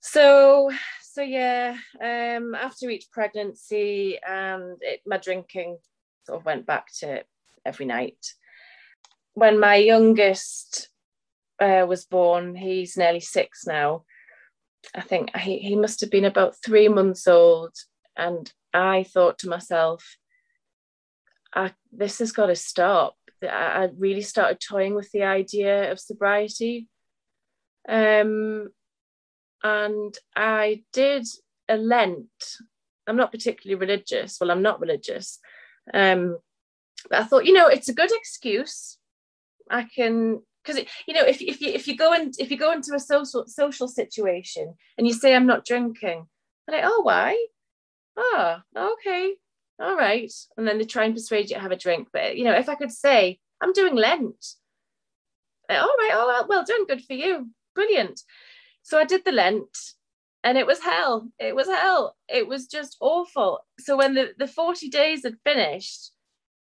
[0.00, 0.70] So
[1.02, 5.78] so yeah, um, after each pregnancy, and it, my drinking
[6.28, 7.24] sort of went back to
[7.64, 8.34] every night.
[9.32, 10.90] When my youngest
[11.58, 14.04] uh, was born, he's nearly six now.
[14.94, 17.74] I think he, he must have been about three months old.
[18.14, 20.04] And I thought to myself,
[21.54, 23.14] I, this has got to stop.
[23.42, 26.88] I, really started toying with the idea of sobriety.
[27.88, 28.68] Um,
[29.62, 31.26] and I did
[31.70, 32.28] a Lent.
[33.06, 34.36] I'm not particularly religious.
[34.38, 35.38] Well, I'm not religious.
[35.94, 36.38] Um,
[37.10, 38.98] but I thought, you know, it's a good excuse.
[39.70, 42.72] I can because you know if, if you if you go and if you go
[42.72, 46.26] into a social social situation and you say I'm not drinking,
[46.68, 47.36] I'm like, oh why?
[48.18, 49.34] oh, okay,
[49.80, 50.32] all right.
[50.56, 52.08] And then they try and persuade you to have a drink.
[52.12, 54.54] But, you know, if I could say, I'm doing Lent,
[55.70, 58.20] all right, oh, well done, good for you, brilliant.
[58.82, 59.76] So I did the Lent
[60.44, 61.28] and it was hell.
[61.38, 62.16] It was hell.
[62.28, 63.60] It was just awful.
[63.80, 66.12] So when the, the 40 days had finished,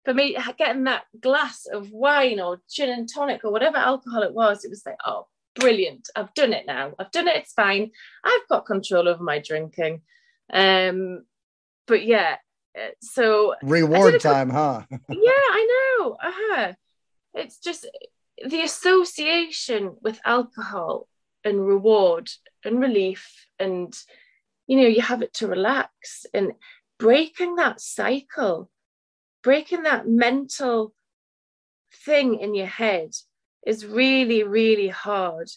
[0.04, 4.34] for me, getting that glass of wine or gin and tonic or whatever alcohol it
[4.34, 6.08] was, it was like, oh, brilliant.
[6.16, 6.92] I've done it now.
[6.98, 7.36] I've done it.
[7.36, 7.90] It's fine.
[8.24, 10.02] I've got control over my drinking.
[10.52, 11.24] Um,
[11.86, 12.36] but yeah,
[12.78, 14.82] uh, so reward time, huh?
[14.90, 16.16] yeah, I know.
[16.22, 16.72] Uh-huh.
[17.34, 17.88] It's just
[18.44, 21.08] the association with alcohol
[21.44, 22.30] and reward
[22.64, 23.96] and relief and
[24.66, 26.26] you know you have it to relax.
[26.32, 26.52] And
[26.98, 28.70] breaking that cycle
[29.42, 30.94] breaking that mental
[32.04, 33.10] thing in your head
[33.66, 35.48] is really really hard.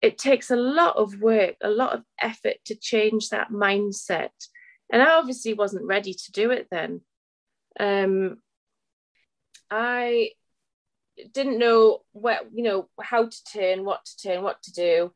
[0.00, 4.30] It takes a lot of work a lot of effort to change that mindset.
[4.92, 7.00] And I obviously wasn't ready to do it then.
[7.80, 8.36] Um,
[9.70, 10.30] I
[11.32, 15.12] didn't know what you know how to turn, what to turn, what to do.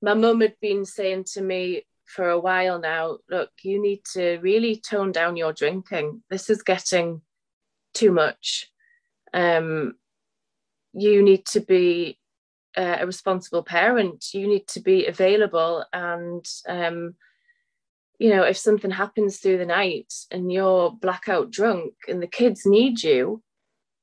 [0.00, 4.38] My mum had been saying to me for a while now, look, you need to
[4.38, 6.22] really tone down your drinking.
[6.28, 7.22] This is getting
[7.94, 8.70] too much.
[9.32, 9.94] Um,
[10.92, 12.18] you need to be
[12.76, 14.34] uh, a responsible parent.
[14.34, 17.14] You need to be available and um,
[18.22, 22.64] you know, if something happens through the night and you're blackout drunk and the kids
[22.64, 23.42] need you,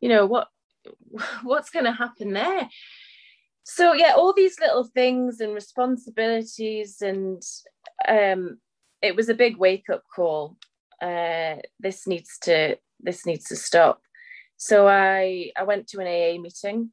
[0.02, 0.50] you know, what
[1.44, 2.70] what's going to happen there?
[3.64, 7.42] So yeah, all these little things and responsibilities and
[8.08, 8.58] um
[9.02, 10.58] it was a big wake up call.
[11.02, 14.02] Uh this needs to this needs to stop.
[14.58, 16.92] So I I went to an AA meeting.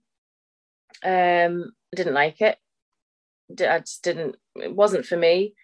[1.03, 2.59] Um I didn't like it.
[3.51, 5.55] I just didn't it wasn't for me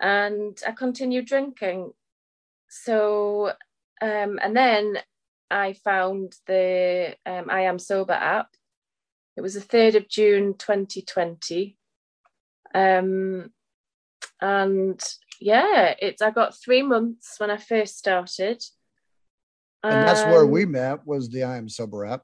[0.00, 1.92] and I continued drinking.
[2.68, 3.52] So,
[4.02, 4.98] um, and then
[5.50, 8.48] I found the um, I Am Sober app.
[9.36, 11.76] It was the 3rd of June 2020.
[12.74, 13.50] Um,
[14.40, 15.00] and
[15.40, 18.62] yeah, it's I got three months when I first started.
[19.82, 22.22] And that's where we met was the I Am Sober app.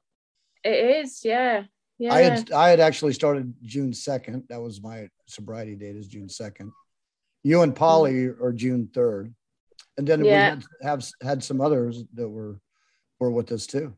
[0.63, 1.63] It is, yeah.
[1.99, 2.13] Yeah.
[2.13, 4.47] I had I had actually started June 2nd.
[4.49, 6.71] That was my sobriety date is June 2nd.
[7.43, 8.43] You and Polly mm-hmm.
[8.43, 9.33] are June 3rd.
[9.97, 10.31] And then yeah.
[10.31, 12.59] we had, have had some others that were
[13.23, 13.95] were with us too.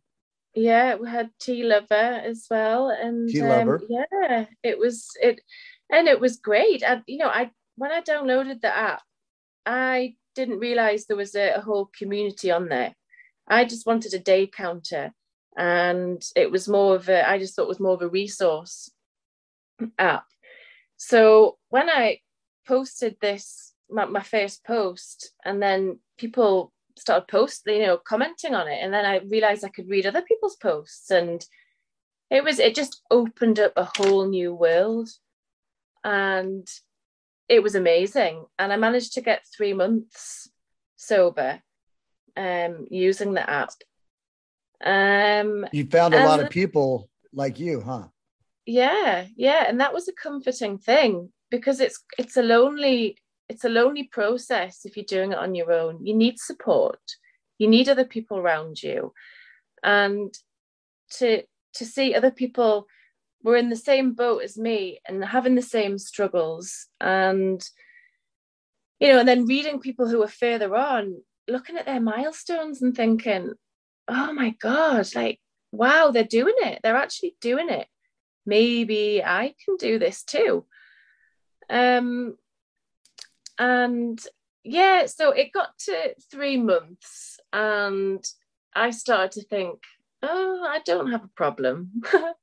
[0.53, 3.77] Yeah, we had Tea Lover as well, and Tea Lover.
[3.77, 5.41] Um, yeah, it was it,
[5.91, 6.83] and it was great.
[6.83, 9.01] I, you know, I when I downloaded the app,
[9.65, 12.93] I didn't realize there was a, a whole community on there.
[13.47, 15.13] I just wanted a day counter,
[15.57, 17.27] and it was more of a.
[17.27, 18.89] I just thought it was more of a resource
[19.99, 20.25] app.
[20.97, 22.19] So when I
[22.65, 28.67] posted this, my, my first post, and then people started posting, you know, commenting on
[28.67, 31.45] it, and then I realized I could read other people's posts, and
[32.29, 35.09] it was it just opened up a whole new world,
[36.03, 36.67] and
[37.47, 38.45] it was amazing.
[38.57, 40.49] And I managed to get three months
[40.95, 41.61] sober,
[42.35, 43.71] um, using the app.
[44.83, 48.07] Um, you found a lot of people like you, huh?
[48.65, 53.17] Yeah, yeah, and that was a comforting thing because it's it's a lonely
[53.49, 56.05] it's a lonely process if you're doing it on your own.
[56.05, 56.99] You need support.
[57.57, 59.13] You need other people around you.
[59.83, 60.33] And
[61.17, 61.43] to
[61.73, 62.87] to see other people
[63.43, 67.63] were in the same boat as me and having the same struggles and
[68.99, 72.95] you know and then reading people who are further on looking at their milestones and
[72.95, 73.51] thinking
[74.07, 75.39] oh my god like
[75.71, 77.87] wow they're doing it they're actually doing it
[78.45, 80.65] maybe i can do this too
[81.69, 82.35] um
[83.59, 84.19] and
[84.63, 88.25] yeah so it got to three months and
[88.75, 89.79] i started to think
[90.25, 91.91] oh, I don't have a problem.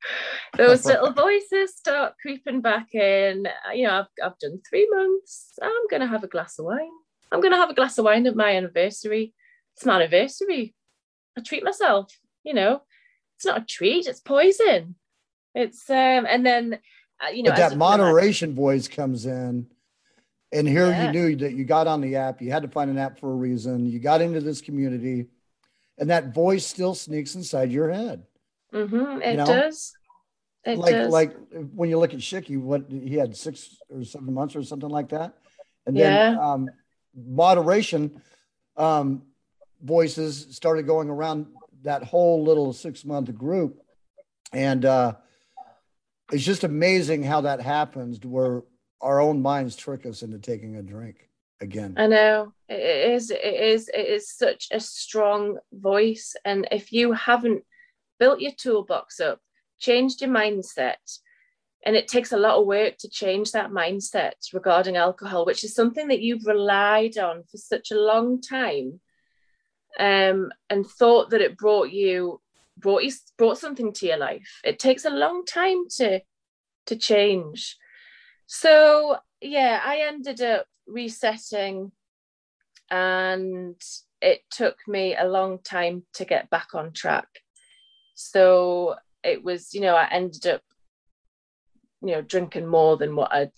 [0.56, 3.46] Those little voices start creeping back in.
[3.74, 5.58] You know, I've, I've done three months.
[5.62, 6.90] I'm going to have a glass of wine.
[7.30, 9.34] I'm going to have a glass of wine at my anniversary.
[9.76, 10.74] It's my anniversary.
[11.36, 12.12] I treat myself,
[12.44, 12.82] you know.
[13.36, 14.94] It's not a treat, it's poison.
[15.54, 16.78] It's, um, and then,
[17.24, 19.66] uh, you know, but that moderation voice comes in.
[20.52, 21.06] And here yeah.
[21.06, 23.32] you knew that you got on the app, you had to find an app for
[23.32, 23.86] a reason.
[23.86, 25.26] You got into this community
[25.98, 28.24] and that voice still sneaks inside your head.
[28.72, 29.46] Mm-hmm, it you know?
[29.46, 29.92] does.
[30.64, 31.12] It like does.
[31.12, 31.36] like
[31.74, 35.08] when you look at Shiki, what he had six or seven months or something like
[35.10, 35.34] that,
[35.86, 36.40] and then yeah.
[36.40, 36.68] um,
[37.14, 38.22] moderation
[38.76, 39.22] um,
[39.82, 41.46] voices started going around
[41.82, 43.80] that whole little six month group,
[44.52, 45.14] and uh,
[46.30, 48.62] it's just amazing how that happens, where
[49.02, 51.28] our own minds trick us into taking a drink
[51.60, 51.94] again.
[51.96, 53.30] I know it is.
[53.30, 53.88] It is.
[53.88, 57.64] It is such a strong voice, and if you haven't
[58.18, 59.40] built your toolbox up,
[59.78, 61.18] changed your mindset,
[61.84, 65.74] and it takes a lot of work to change that mindset regarding alcohol, which is
[65.74, 69.00] something that you've relied on for such a long time,
[69.98, 72.40] um, and thought that it brought you
[72.78, 74.60] brought you brought something to your life.
[74.64, 76.20] It takes a long time to
[76.86, 77.76] to change.
[78.54, 81.90] So yeah, I ended up resetting
[82.90, 83.80] and
[84.20, 87.28] it took me a long time to get back on track.
[88.14, 90.62] So it was you know i ended up
[92.02, 93.52] you know drinking more than what i'd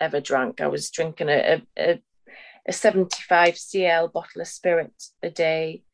[0.00, 0.60] ever drank.
[0.60, 2.02] I was drinking a, a,
[2.66, 5.84] a 75 cl bottle of spirit a day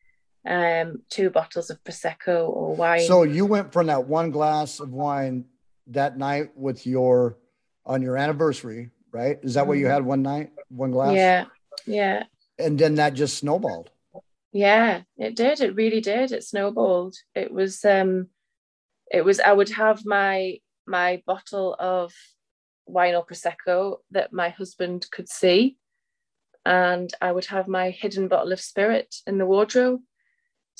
[0.48, 3.00] um two bottles of prosecco or wine.
[3.00, 5.44] So you went from that one glass of wine
[5.88, 7.36] that night with your
[7.86, 9.38] on your anniversary right?
[9.42, 9.94] Is that what you mm-hmm.
[9.94, 11.14] had one night, one glass?
[11.14, 11.44] Yeah,
[11.86, 12.24] yeah.
[12.58, 13.90] And then that just snowballed.
[14.52, 15.60] Yeah, it did.
[15.60, 16.32] It really did.
[16.32, 17.16] It snowballed.
[17.34, 18.28] It was um
[19.10, 22.12] it was I would have my my bottle of
[22.86, 25.76] wine or prosecco that my husband could see
[26.66, 30.00] and I would have my hidden bottle of spirit in the wardrobe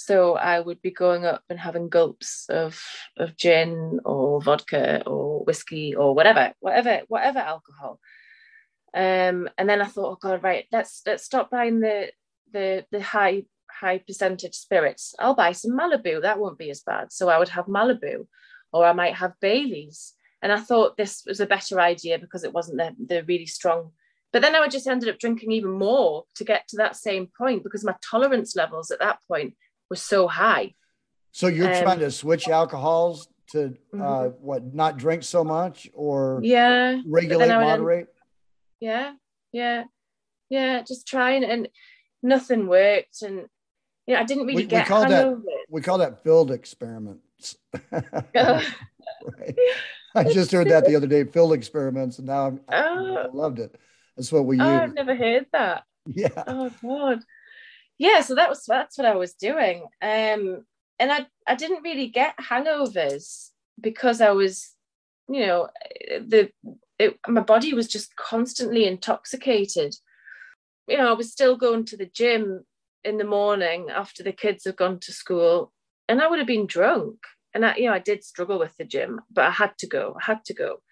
[0.01, 2.83] so I would be going up and having gulps of
[3.19, 8.01] of gin or vodka or whiskey or whatever whatever whatever alcohol
[8.93, 12.11] um, and then I thought, oh God, right, let's let's stop buying the
[12.53, 15.15] the the high high percentage spirits.
[15.19, 16.23] I'll buy some Malibu.
[16.23, 17.13] That won't be as bad.
[17.13, 18.27] So I would have Malibu,
[18.73, 20.15] or I might have Bailey's.
[20.43, 23.93] And I thought this was a better idea because it wasn't the, the really strong.
[24.33, 27.63] But then I just ended up drinking even more to get to that same point
[27.63, 29.55] because my tolerance levels at that point
[29.91, 30.75] were so high.
[31.33, 34.45] So you're um, trying to switch alcohols to uh, mm-hmm.
[34.45, 34.75] what?
[34.75, 38.09] Not drink so much, or yeah, regulate, moderate
[38.81, 39.13] yeah
[39.53, 39.85] yeah
[40.49, 41.69] yeah just trying and
[42.23, 43.47] nothing worked and
[44.07, 45.39] you know i didn't really we, get we call that
[45.69, 47.57] we call that field experiments
[47.93, 49.57] right
[50.15, 53.17] i just heard that the other day field experiments and now I'm, oh.
[53.33, 53.77] i loved it
[54.17, 57.21] that's what we oh, use i've never heard that yeah oh god
[58.01, 60.65] yeah so that was that's what i was doing um
[60.99, 64.75] and i i didn't really get hangovers because i was
[65.29, 65.69] you know
[66.27, 66.51] the
[67.01, 69.97] it, my body was just constantly intoxicated.
[70.87, 72.67] You know, I was still going to the gym
[73.05, 75.73] in the morning after the kids have gone to school
[76.09, 77.17] and I would have been drunk.
[77.55, 80.15] And I, you know, I did struggle with the gym, but I had to go.
[80.21, 80.83] I had to go.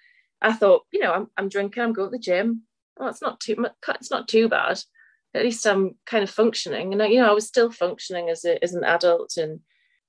[0.40, 2.62] I thought, you know, I'm, I'm drinking, I'm going to the gym.
[2.96, 4.80] Well, it's not too much, it's not too bad.
[5.34, 6.92] At least I'm kind of functioning.
[6.92, 9.36] And, I, you know, I was still functioning as, a, as an adult.
[9.36, 9.60] And,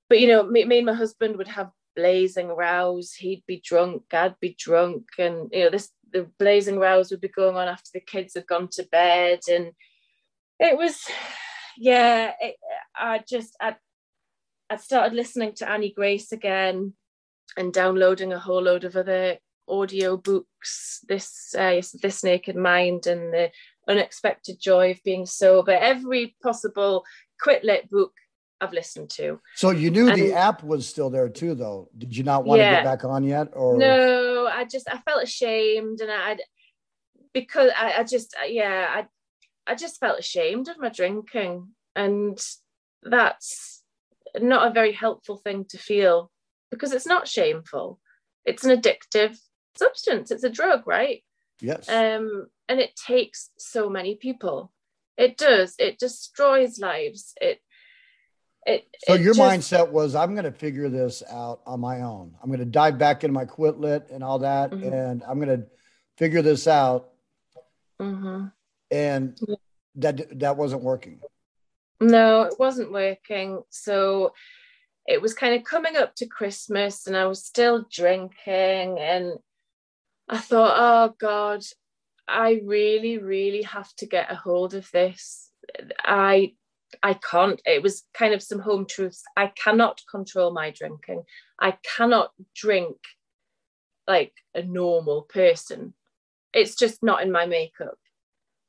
[0.08, 3.12] but, you know, me, me and my husband would have blazing rows.
[3.12, 5.04] He'd be drunk, I'd be drunk.
[5.18, 8.46] And, you know, this, the blazing rows would be going on after the kids had
[8.46, 9.40] gone to bed.
[9.48, 9.72] And
[10.58, 11.06] it was,
[11.76, 12.56] yeah, it,
[12.96, 13.76] I just, I,
[14.70, 16.94] I started listening to Annie Grace again
[17.56, 23.32] and downloading a whole load of other audio books this uh, this naked mind and
[23.32, 23.50] the
[23.90, 25.72] unexpected joy of being sober.
[25.72, 27.04] Every possible
[27.40, 28.12] quit lit book
[28.62, 29.40] i've listened to.
[29.54, 31.88] So you knew and, the app was still there too though.
[31.96, 33.78] Did you not want yeah, to get back on yet or?
[33.78, 36.36] No i just i felt ashamed and i
[37.32, 39.06] because I, I just uh, yeah i
[39.70, 42.38] i just felt ashamed of my drinking and
[43.02, 43.82] that's
[44.38, 46.30] not a very helpful thing to feel
[46.70, 47.98] because it's not shameful.
[48.44, 49.36] It's an addictive
[49.76, 50.30] substance.
[50.30, 51.22] It's a drug, right?
[51.60, 51.88] Yes.
[51.88, 54.72] Um, and it takes so many people.
[55.16, 55.74] It does.
[55.78, 57.34] It destroys lives.
[57.40, 57.60] It.
[58.66, 58.86] It.
[59.06, 62.34] So it your just, mindset was, I'm going to figure this out on my own.
[62.42, 64.92] I'm going to dive back into my quit lit and all that, mm-hmm.
[64.92, 65.66] and I'm going to
[66.18, 67.10] figure this out.
[68.00, 68.46] Mm-hmm.
[68.90, 69.38] And
[69.96, 71.20] that that wasn't working.
[72.00, 73.62] No, it wasn't working.
[73.70, 74.32] So
[75.06, 79.38] it was kind of coming up to Christmas, and I was still drinking, and
[80.30, 81.62] I thought, oh God,
[82.28, 85.50] I really, really have to get a hold of this.
[86.04, 86.54] I
[87.02, 87.60] I can't.
[87.66, 89.22] It was kind of some home truths.
[89.36, 91.24] I cannot control my drinking.
[91.58, 92.96] I cannot drink
[94.06, 95.94] like a normal person.
[96.52, 97.98] It's just not in my makeup.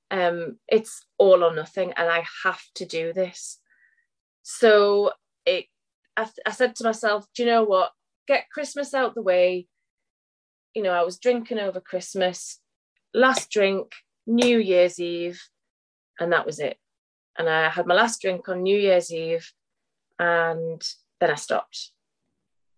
[0.10, 3.60] Um, it's all or nothing, and I have to do this.
[4.42, 5.12] So
[5.46, 5.66] it,
[6.18, 7.92] I, I said to myself, do you know what?
[8.28, 9.68] Get Christmas out the way
[10.74, 12.60] you know, I was drinking over Christmas,
[13.14, 13.92] last drink,
[14.26, 15.42] New Year's Eve,
[16.20, 16.78] and that was it.
[17.38, 19.52] And I had my last drink on New Year's Eve,
[20.20, 20.82] and
[21.20, 21.92] then I stopped.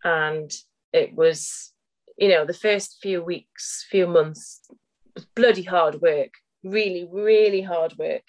[0.04, 0.52] And
[0.92, 1.74] it was,
[2.18, 4.62] you know, the first few weeks, few months,
[5.36, 6.34] bloody hard work,
[6.64, 8.24] really, really hard work.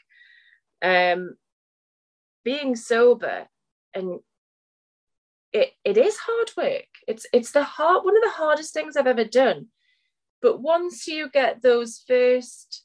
[0.82, 1.36] Um,
[2.44, 3.46] being sober
[3.94, 4.20] and
[5.54, 6.88] it, it is hard work.
[7.06, 9.68] It's it's the hard one of the hardest things I've ever done.
[10.42, 12.84] But once you get those first,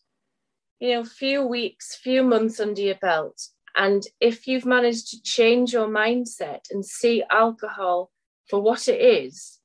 [0.79, 3.41] you know, few weeks, few months under your belt,
[3.75, 8.11] and if you've managed to change your mindset and see alcohol
[8.47, 9.59] for what it is,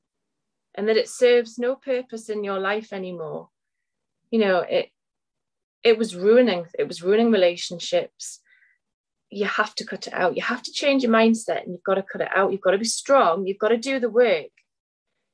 [0.75, 3.51] and that it serves no purpose in your life anymore,
[4.31, 4.89] you know, it
[5.83, 8.41] it was ruining, it was ruining relationships
[9.35, 10.37] you have to cut it out.
[10.37, 12.53] You have to change your mindset and you've got to cut it out.
[12.53, 13.47] You've got to be strong.
[13.47, 14.53] You've got to do the work.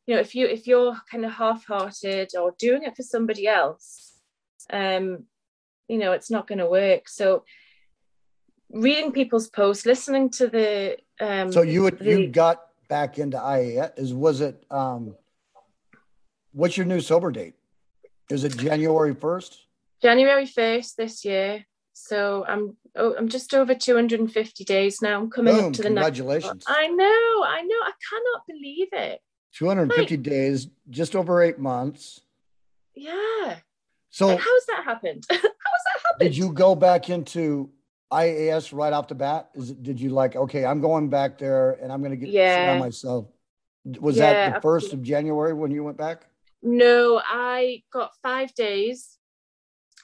[0.07, 4.15] You know, if you if you're kind of half-hearted or doing it for somebody else,
[4.73, 5.25] um,
[5.87, 7.09] you know, it's not going to work.
[7.09, 7.45] So
[8.73, 13.37] reading people's posts, listening to the um So you would the, you got back into
[13.37, 15.15] IA is was it um
[16.53, 17.55] what's your new sober date?
[18.31, 19.57] Is it January 1st?
[20.03, 21.67] January 1st this year.
[22.07, 25.21] So I'm oh, I'm just over 250 days now.
[25.21, 26.65] I'm coming Boom, up to the congratulations.
[26.67, 27.77] Next, I know, I know.
[27.77, 29.21] I cannot believe it.
[29.55, 32.21] 250 like, days, just over eight months.
[32.95, 33.57] Yeah.
[34.11, 35.25] So and how's that happened?
[35.31, 36.21] how's that happened?
[36.21, 37.71] Did you go back into
[38.13, 39.51] IAS right off the bat?
[39.55, 42.31] Is it, did you like, okay, I'm going back there and I'm going to get
[42.31, 42.79] yeah.
[42.79, 43.27] myself.
[44.01, 46.27] Was yeah, that the first of January when you went back?
[46.63, 49.17] No, I got five days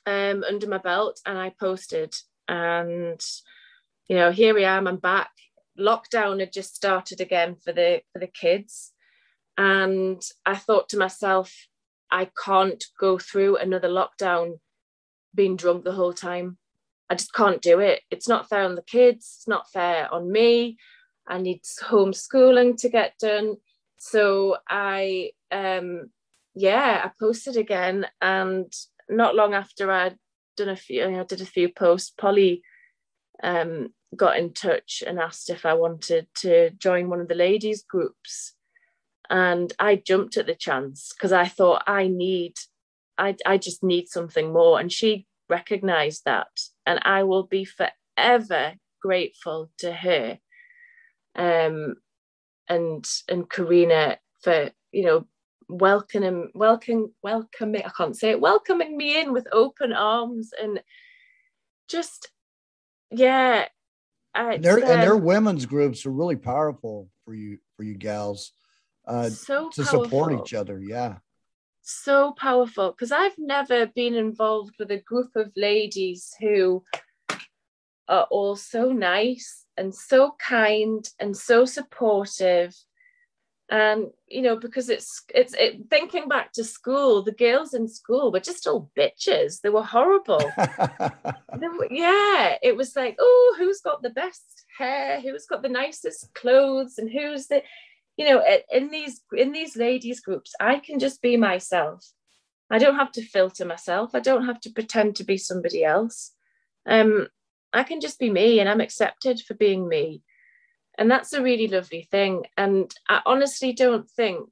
[0.07, 2.14] um, under my belt and I posted.
[2.48, 3.20] And,
[4.09, 5.30] you know, here I am, I'm back.
[5.78, 8.92] Lockdown had just started again for the for the kids.
[9.59, 11.52] And I thought to myself,
[12.11, 14.61] I can't go through another lockdown
[15.34, 16.59] being drunk the whole time.
[17.11, 18.02] I just can't do it.
[18.11, 20.78] It's not fair on the kids, it's not fair on me.
[21.28, 23.57] I need homeschooling to get done.
[23.98, 26.11] So I um
[26.54, 28.72] yeah, I posted again and
[29.09, 30.16] not long after I'd
[30.57, 32.62] done a few, I did a few posts, Polly
[33.42, 37.82] um, got in touch and asked if I wanted to join one of the ladies'
[37.82, 38.54] groups.
[39.28, 42.54] And I jumped at the chance because I thought I need,
[43.18, 44.78] I, I just need something more.
[44.78, 46.48] And she recognized that.
[46.86, 50.38] And I will be forever grateful to her
[51.36, 51.96] um,
[52.68, 55.26] and and Karina for you know
[55.68, 60.80] welcoming welcoming welcoming I can't say it welcoming me in with open arms and
[61.88, 62.30] just
[63.10, 63.66] yeah
[64.34, 68.52] and their, um, and their women's groups are really powerful for you for you gals
[69.06, 70.04] uh, so to powerful.
[70.04, 70.80] support each other.
[70.80, 71.16] Yeah,
[71.82, 76.82] so powerful because I've never been involved with a group of ladies who
[78.08, 82.74] are all so nice and so kind and so supportive
[83.68, 88.30] and you know because it's it's it, thinking back to school the girls in school
[88.30, 89.60] were just all bitches.
[89.60, 90.40] They were horrible.
[91.58, 94.44] They were, yeah it was like oh who's got the best
[94.78, 95.20] hair?
[95.20, 96.98] Who's got the nicest clothes?
[96.98, 97.62] And who's the
[98.16, 102.04] you know in these in these ladies groups i can just be myself.
[102.70, 104.14] I don't have to filter myself.
[104.14, 106.32] I don't have to pretend to be somebody else.
[106.86, 107.28] Um
[107.72, 110.22] i can just be me and i'm accepted for being me
[110.99, 112.44] and that's a really lovely thing.
[112.57, 114.49] And i honestly don't think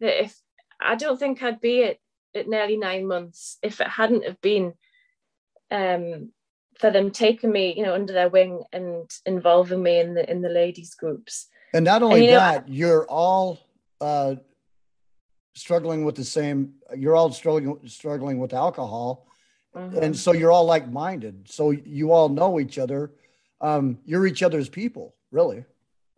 [0.00, 0.36] that if
[0.80, 1.98] i don't think i'd be at,
[2.34, 4.72] at nearly nine months if it hadn't have been
[5.70, 6.30] um,
[6.78, 10.40] for them taking me you know under their wing and involving me in the in
[10.42, 11.48] the ladies groups.
[11.72, 13.60] And not only and, you that know, you're all
[14.00, 14.34] uh,
[15.54, 19.26] struggling with the same you're all struggling struggling with alcohol.
[19.76, 20.02] Mm-hmm.
[20.02, 21.48] and so you're all like-minded.
[21.48, 23.12] So you all know each other.
[23.60, 25.64] Um, you're each other's people really.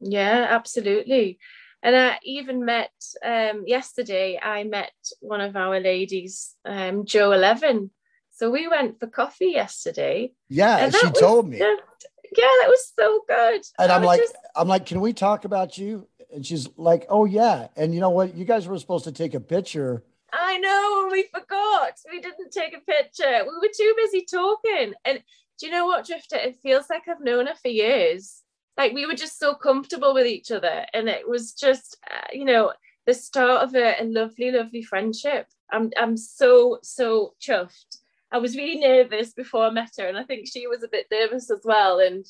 [0.00, 1.38] Yeah, absolutely.
[1.82, 2.92] And I even met
[3.24, 7.90] um, yesterday, I met one of our ladies, um, Joe 11.
[8.30, 10.32] So we went for coffee yesterday.
[10.48, 11.58] Yeah, she told me.
[11.58, 13.62] Yeah, that was so good.
[13.78, 14.34] And I I'm like, just...
[14.56, 16.06] I'm like, can we talk about you?
[16.32, 17.68] And she's like, oh yeah.
[17.76, 18.34] And you know what?
[18.34, 20.02] You guys were supposed to take a picture.
[20.32, 21.92] I know, we forgot.
[22.10, 23.44] We didn't take a picture.
[23.44, 24.94] We were too busy talking.
[25.04, 25.22] And
[25.58, 26.36] do you know what, Drifter?
[26.36, 28.41] It feels like I've known her for years
[28.76, 32.44] like we were just so comfortable with each other and it was just uh, you
[32.44, 32.72] know
[33.06, 35.46] the start of a, a, lovely lovely friendship.
[35.72, 37.98] I'm i'm so so chuffed.
[38.30, 41.06] I was really nervous before i met her and i think she was a bit
[41.10, 42.24] nervous as well and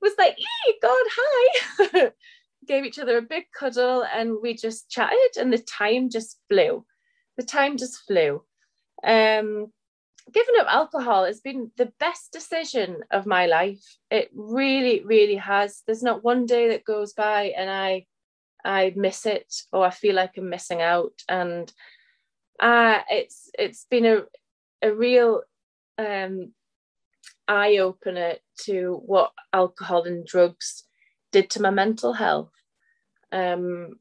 [0.00, 2.10] was like hey god hi.
[2.68, 6.84] Gave each other a big cuddle and we just chatted and the time just flew.
[7.36, 8.42] The time just flew.
[9.04, 9.72] Um
[10.32, 13.98] giving up alcohol has been the best decision of my life.
[14.10, 15.82] It really, really has.
[15.86, 18.06] There's not one day that goes by and I
[18.64, 21.14] I miss it or I feel like I'm missing out.
[21.28, 21.72] And
[22.60, 24.22] uh, it's it's been a
[24.82, 25.42] a real
[25.98, 26.52] um,
[27.48, 30.84] eye opener to what alcohol and drugs
[31.30, 32.52] did to my mental health.
[33.30, 33.98] Um,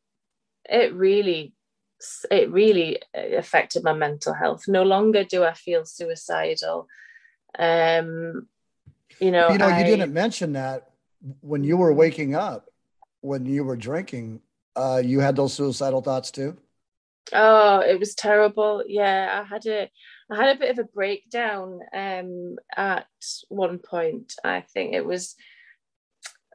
[0.70, 1.54] it really
[2.30, 4.64] it really uh, affected my mental health.
[4.68, 6.88] No longer do I feel suicidal.
[7.58, 8.48] Um,
[9.20, 10.92] you know, you know, I, you didn't mention that
[11.42, 12.70] when you were waking up,
[13.22, 14.42] when you were drinking,
[14.76, 16.58] uh, you had those suicidal thoughts too.
[17.34, 18.84] Oh, it was terrible.
[18.88, 19.92] Yeah, I had a,
[20.32, 23.06] I had a bit of a breakdown um, at
[23.50, 24.34] one point.
[24.44, 25.36] I think it was,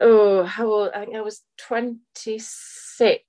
[0.01, 0.91] oh, how old?
[0.93, 3.23] I think I was twenty six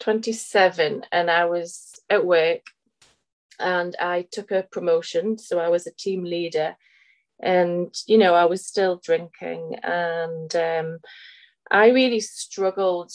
[0.00, 2.62] 27 and I was at work
[3.58, 5.38] and I took a promotion.
[5.38, 6.76] So I was a team leader
[7.40, 10.98] and, you know, I was still drinking and um,
[11.70, 13.12] I really struggled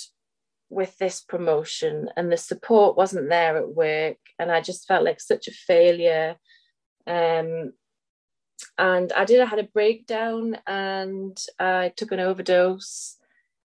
[0.70, 5.22] with this promotion and the support wasn't there at work and I just felt like
[5.22, 6.36] such a failure.
[7.06, 7.74] Um,
[8.78, 13.18] and I did, I had a breakdown and I took an overdose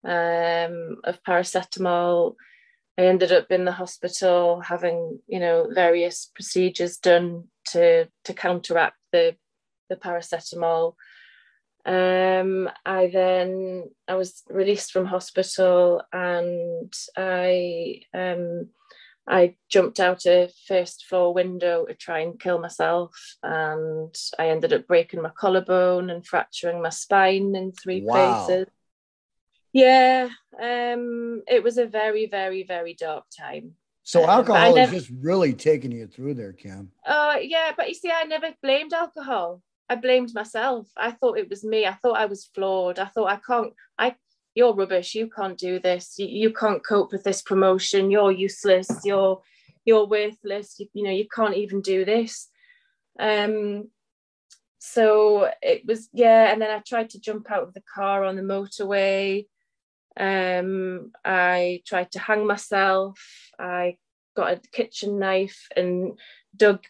[0.04, 2.34] um, of paracetamol
[3.03, 8.96] I ended up in the hospital having, you know, various procedures done to to counteract
[9.11, 9.36] the
[9.88, 10.94] the paracetamol.
[11.84, 18.68] Um, I then I was released from hospital and I um,
[19.26, 24.72] I jumped out a first floor window to try and kill myself, and I ended
[24.72, 28.44] up breaking my collarbone and fracturing my spine in three wow.
[28.46, 28.68] places
[29.73, 30.29] yeah
[30.61, 33.75] um it was a very very very dark time.
[34.05, 37.89] So um, alcohol never, is just really taking you through there kim uh yeah but
[37.89, 39.62] you see i never blamed alcohol.
[39.89, 40.89] I blamed myself.
[40.97, 41.87] I thought it was me.
[41.87, 42.99] I thought i was flawed.
[42.99, 44.14] I thought i can't i
[44.55, 45.14] you're rubbish.
[45.14, 46.16] You can't do this.
[46.18, 48.11] You, you can't cope with this promotion.
[48.11, 48.89] You're useless.
[49.03, 49.41] You're
[49.85, 50.79] you're worthless.
[50.79, 52.49] You, you know you can't even do this.
[53.18, 53.89] Um
[54.85, 58.35] so it was yeah and then i tried to jump out of the car on
[58.35, 59.47] the motorway
[60.18, 63.18] um, I tried to hang myself.
[63.58, 63.96] I
[64.36, 66.18] got a kitchen knife and
[66.56, 66.84] dug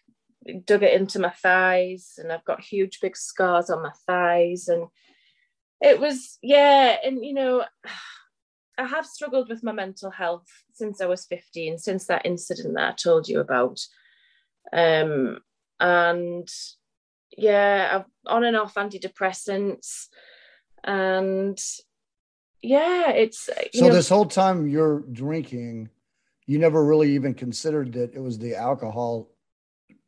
[0.64, 4.68] dug it into my thighs, and I've got huge big scars on my thighs.
[4.68, 4.88] And
[5.80, 7.64] it was yeah, and you know,
[8.78, 12.88] I have struggled with my mental health since I was 15, since that incident that
[12.88, 13.80] I told you about.
[14.72, 15.38] Um,
[15.78, 16.48] and
[17.36, 20.08] yeah, I've on and off antidepressants
[20.84, 21.58] and
[22.62, 25.88] yeah, it's so know, this whole time you're drinking,
[26.46, 29.28] you never really even considered that it was the alcohol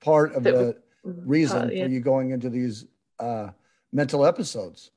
[0.01, 1.85] part of the reason uh, yeah.
[1.85, 2.87] for you going into these
[3.19, 3.51] uh,
[3.93, 4.91] mental episodes.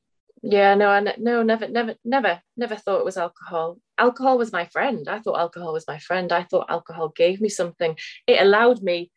[0.44, 3.80] Yeah, no, I no, never, never, never, never thought it was alcohol.
[3.98, 5.08] Alcohol was my friend.
[5.10, 6.32] I thought alcohol was my friend.
[6.32, 7.98] I thought alcohol gave me something.
[8.28, 9.12] It allowed me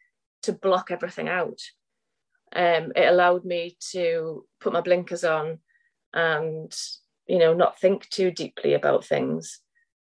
[0.44, 1.60] to block everything out.
[2.52, 5.58] Um, it allowed me to put my blinkers on
[6.12, 6.74] and
[7.30, 9.60] you know not think too deeply about things.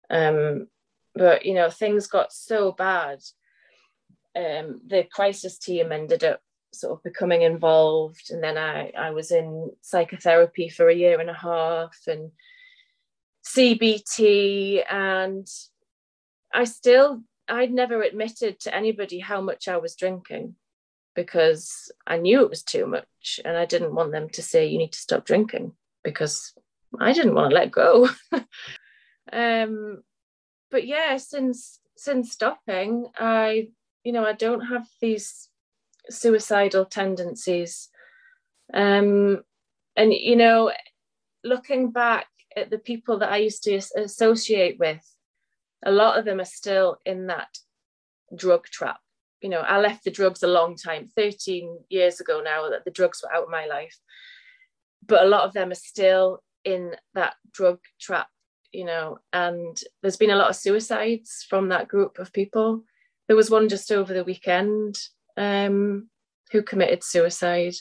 [0.09, 0.68] Um,
[1.14, 3.20] but you know things got so bad.
[4.36, 6.41] Um, the crisis team ended up
[6.74, 11.30] sort of becoming involved and then I, I was in psychotherapy for a year and
[11.30, 12.32] a half and
[13.45, 15.47] CBT and
[16.51, 20.55] I still I'd never admitted to anybody how much I was drinking
[21.16, 24.80] because I knew it was too much and I didn't want them to say you
[24.80, 26.55] need to stop drinking because
[27.00, 28.10] I didn't want to let go.
[29.32, 30.04] um
[30.70, 33.70] but yeah since since stopping I
[34.04, 35.50] you know I don't have these
[36.10, 37.89] suicidal tendencies.
[38.74, 39.44] Um,
[39.96, 40.72] and, you know,
[41.44, 45.02] looking back at the people that I used to associate with,
[45.86, 47.58] a lot of them are still in that
[48.36, 49.00] drug trap.
[49.41, 52.91] You know, I left the drugs a long time, 13 years ago now, that the
[52.91, 53.98] drugs were out of my life.
[55.06, 58.28] But a lot of them are still in that drug trap,
[58.72, 62.84] you know, and there's been a lot of suicides from that group of people.
[63.28, 64.97] There was one just over the weekend
[65.38, 66.09] um,
[66.51, 67.76] who committed suicide,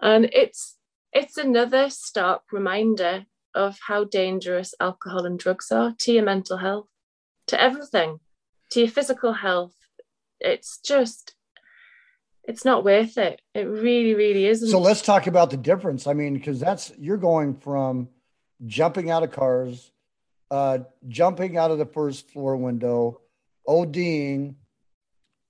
[0.00, 0.76] and it's
[1.12, 6.88] it's another stark reminder of how dangerous alcohol and drugs are to your mental health,
[7.48, 8.20] to everything,
[8.70, 9.74] to your physical health.
[10.38, 11.34] It's just
[12.44, 13.40] it's not worth it.
[13.54, 14.68] It really, really isn't.
[14.68, 16.06] So let's talk about the difference.
[16.06, 18.08] I mean, because that's you're going from
[18.66, 19.90] jumping out of cars,
[20.50, 20.78] uh,
[21.08, 23.20] jumping out of the first floor window,
[23.68, 24.54] ODing,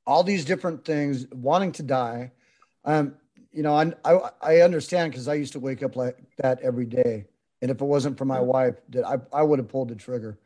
[0.06, 2.32] all these different things, wanting to die.
[2.84, 3.14] Um,
[3.52, 6.86] you know, I I, I understand because I used to wake up like that every
[6.86, 7.26] day,
[7.62, 10.38] and if it wasn't for my wife, that I I would have pulled the trigger.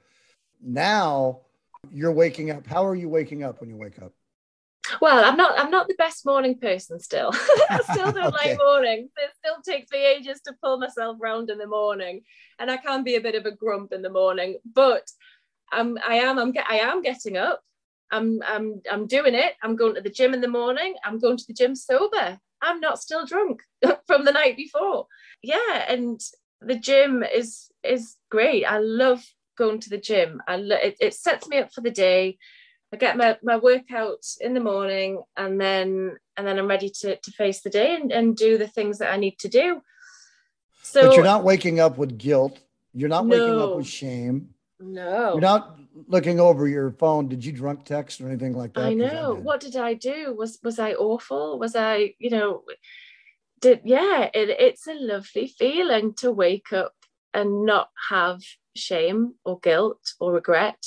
[0.62, 1.40] Now
[1.90, 2.66] you're waking up.
[2.66, 4.12] How are you waking up when you wake up?
[5.00, 5.58] Well, I'm not.
[5.58, 6.98] I'm not the best morning person.
[7.00, 7.30] Still,
[7.70, 8.50] I still don't okay.
[8.50, 9.10] like mornings.
[9.16, 12.22] It still takes me ages to pull myself round in the morning,
[12.58, 14.58] and I can be a bit of a grump in the morning.
[14.64, 15.08] But
[15.72, 15.98] I'm.
[16.06, 16.38] I am.
[16.38, 16.52] I'm.
[16.68, 17.60] I am getting up.
[18.10, 19.54] I'm I'm I'm doing it.
[19.62, 20.94] I'm going to the gym in the morning.
[21.04, 22.38] I'm going to the gym sober.
[22.62, 23.62] I'm not still drunk
[24.06, 25.06] from the night before.
[25.42, 26.20] Yeah, and
[26.60, 28.64] the gym is is great.
[28.64, 29.24] I love
[29.56, 30.42] going to the gym.
[30.48, 32.38] I lo- it, it sets me up for the day.
[32.94, 37.16] I get my, my workouts in the morning and then and then I'm ready to,
[37.16, 39.82] to face the day and, and do the things that I need to do.
[40.82, 42.60] So But you're not waking up with guilt.
[42.92, 44.50] You're not no, waking up with shame.
[44.78, 45.32] No.
[45.32, 45.76] You're not
[46.06, 48.84] looking over your phone, did you drunk text or anything like that?
[48.84, 49.36] I know.
[49.36, 50.32] I what did I do?
[50.38, 51.58] Was was I awful?
[51.58, 52.62] Was I, you know,
[53.60, 56.94] did yeah, it, it's a lovely feeling to wake up
[57.32, 58.40] and not have
[58.76, 60.86] shame or guilt or regret.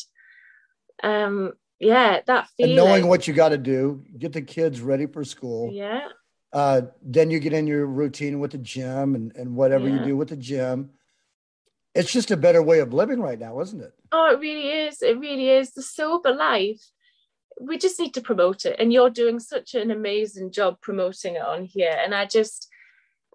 [1.04, 2.78] Um, yeah, that feeling.
[2.78, 5.72] And knowing what you got to do, get the kids ready for school.
[5.72, 6.08] Yeah.
[6.54, 10.00] Uh, then you get in your routine with the gym and, and whatever yeah.
[10.00, 10.92] you do with the gym
[11.98, 13.92] it's just a better way of living right now, isn't it?
[14.12, 15.02] Oh, it really is.
[15.02, 15.72] It really is.
[15.72, 16.80] The sober life,
[17.60, 18.76] we just need to promote it.
[18.78, 21.98] And you're doing such an amazing job promoting it on here.
[22.00, 22.68] And I just,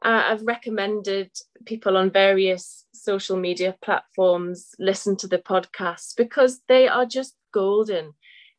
[0.05, 1.33] uh, I've recommended
[1.67, 8.13] people on various social media platforms listen to the podcast because they are just golden.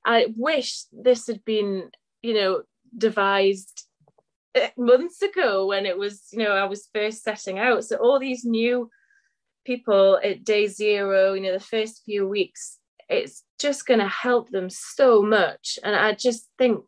[0.06, 1.89] I wish this had been,
[2.22, 2.64] you know,
[2.97, 3.86] devised
[4.56, 7.84] uh, months ago when it was, you know, I was first setting out.
[7.86, 8.89] So all these new
[9.66, 12.80] people at day zero, you know, the first few weeks,
[13.10, 15.80] it's just going to help them so much.
[15.84, 16.84] And I just think,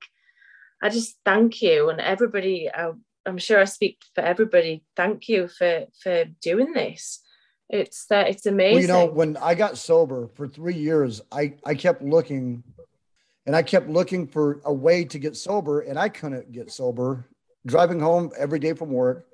[0.83, 2.69] I just thank you and everybody.
[2.73, 2.91] I,
[3.25, 4.83] I'm sure I speak for everybody.
[4.95, 7.21] Thank you for for doing this.
[7.69, 8.73] It's that uh, it's amazing.
[8.73, 12.63] Well, you know, when I got sober for three years, I I kept looking,
[13.45, 17.27] and I kept looking for a way to get sober, and I couldn't get sober.
[17.65, 19.27] Driving home every day from work,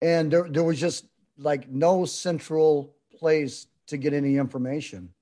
[0.00, 1.04] and there there was just
[1.36, 5.12] like no central place to get any information.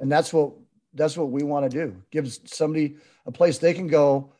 [0.00, 0.52] And that's what
[0.94, 2.02] that's what we want to do.
[2.10, 4.32] Give somebody a place they can go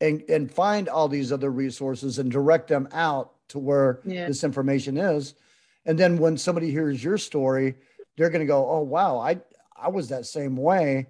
[0.00, 4.26] and and find all these other resources and direct them out to where yeah.
[4.26, 5.34] this information is.
[5.86, 7.76] And then when somebody hears your story,
[8.16, 9.40] they're going to go, "Oh wow, I
[9.76, 11.06] I was that same way."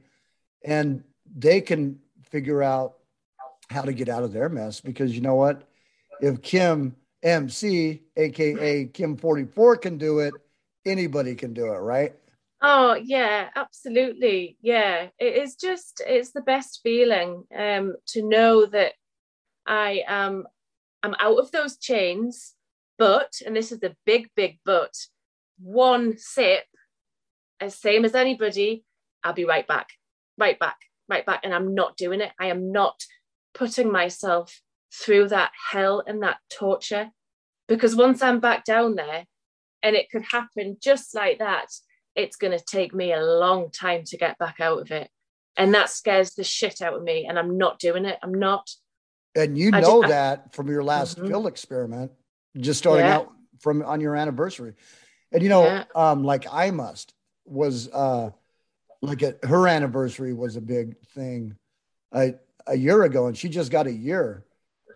[0.65, 1.05] And
[1.37, 2.95] they can figure out
[3.71, 5.69] how to get out of their mess because you know what?
[6.21, 10.35] If Kim MC, aka Kim 44, can do it,
[10.87, 12.15] anybody can do it, right?
[12.61, 14.57] Oh yeah, absolutely.
[14.61, 15.09] Yeah.
[15.19, 18.95] It is just it's the best feeling um to know that
[19.67, 20.47] I am
[21.03, 22.55] I'm out of those chains,
[22.99, 24.95] but and this is the big, big but,
[25.61, 26.65] one sip,
[27.61, 28.85] as same as anybody,
[29.23, 29.89] I'll be right back,
[30.37, 30.77] right back,
[31.09, 31.41] right back.
[31.45, 32.33] And I'm not doing it.
[32.39, 33.03] I am not
[33.55, 34.61] putting myself
[34.93, 37.11] through that hell and that torture.
[37.67, 39.25] Because once I'm back down there,
[39.83, 41.69] and it could happen just like that,
[42.17, 45.09] it's going to take me a long time to get back out of it.
[45.57, 47.27] And that scares the shit out of me.
[47.27, 48.19] And I'm not doing it.
[48.23, 48.69] I'm not.
[49.35, 51.29] And you know just, that from your last mm-hmm.
[51.29, 52.13] field experiment,
[52.57, 53.17] just starting yeah.
[53.17, 54.75] out from on your anniversary.
[55.33, 55.85] And you know, yeah.
[55.95, 58.31] um, like I must was uh
[59.03, 61.57] like a, her anniversary was a big thing
[62.13, 62.35] a,
[62.67, 64.45] a year ago, and she just got a year.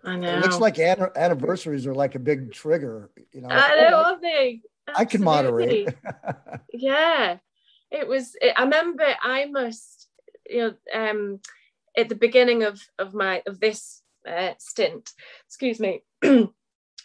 [0.05, 0.36] I know.
[0.36, 3.11] It looks like an- anniversaries are like a big trigger.
[3.32, 4.62] You know, I know, oh, they.
[4.94, 5.94] I can moderate.
[6.72, 7.36] yeah,
[7.90, 8.36] it was.
[8.40, 10.09] It, I remember I must,
[10.48, 11.40] you know, um,
[11.96, 15.11] at the beginning of of my of this uh, stint.
[15.46, 16.03] Excuse me.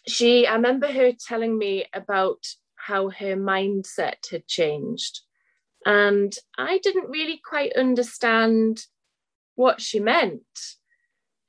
[0.08, 2.46] she, I remember her telling me about
[2.76, 5.22] how her mindset had changed,
[5.88, 8.82] and I didn't really quite understand
[9.56, 10.44] what she meant.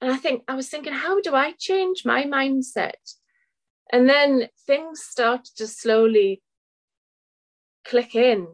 [0.00, 2.92] And I think I was thinking, how do I change my mindset?
[3.92, 6.40] And then things started to slowly
[7.84, 8.46] click in,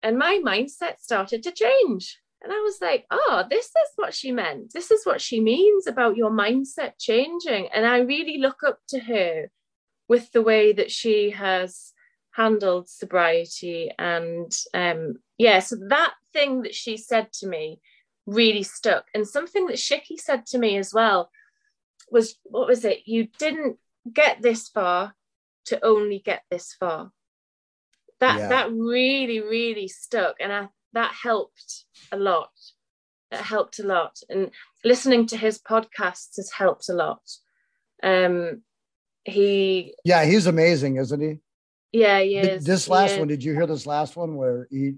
[0.00, 2.20] and my mindset started to change.
[2.44, 4.72] And I was like, oh, this is what she meant.
[4.72, 7.68] This is what she means about your mindset changing.
[7.74, 9.50] And I really look up to her
[10.08, 11.92] with the way that she has
[12.32, 13.92] handled sobriety.
[13.96, 17.80] And um, yeah, so that thing that she said to me
[18.26, 19.06] really stuck.
[19.12, 21.30] And something that Shiki said to me as well
[22.10, 23.00] was, what was it?
[23.06, 23.78] You didn't
[24.12, 25.14] get this far
[25.66, 27.10] to only get this far.
[28.20, 28.48] That yeah.
[28.48, 30.36] that really, really stuck.
[30.38, 32.52] And I that helped a lot.
[33.32, 34.18] It helped a lot.
[34.28, 34.50] And
[34.84, 37.22] listening to his podcasts has helped a lot.
[38.02, 38.62] Um
[39.24, 41.38] he Yeah, he's amazing, isn't he?
[41.92, 42.58] Yeah, yeah.
[42.60, 44.94] This last one, did you hear this last one where he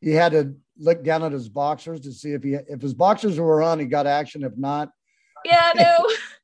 [0.00, 3.38] he had to look down at his boxers to see if he if his boxers
[3.38, 4.42] were on, he got action.
[4.42, 4.90] If not,
[5.44, 5.96] yeah, no,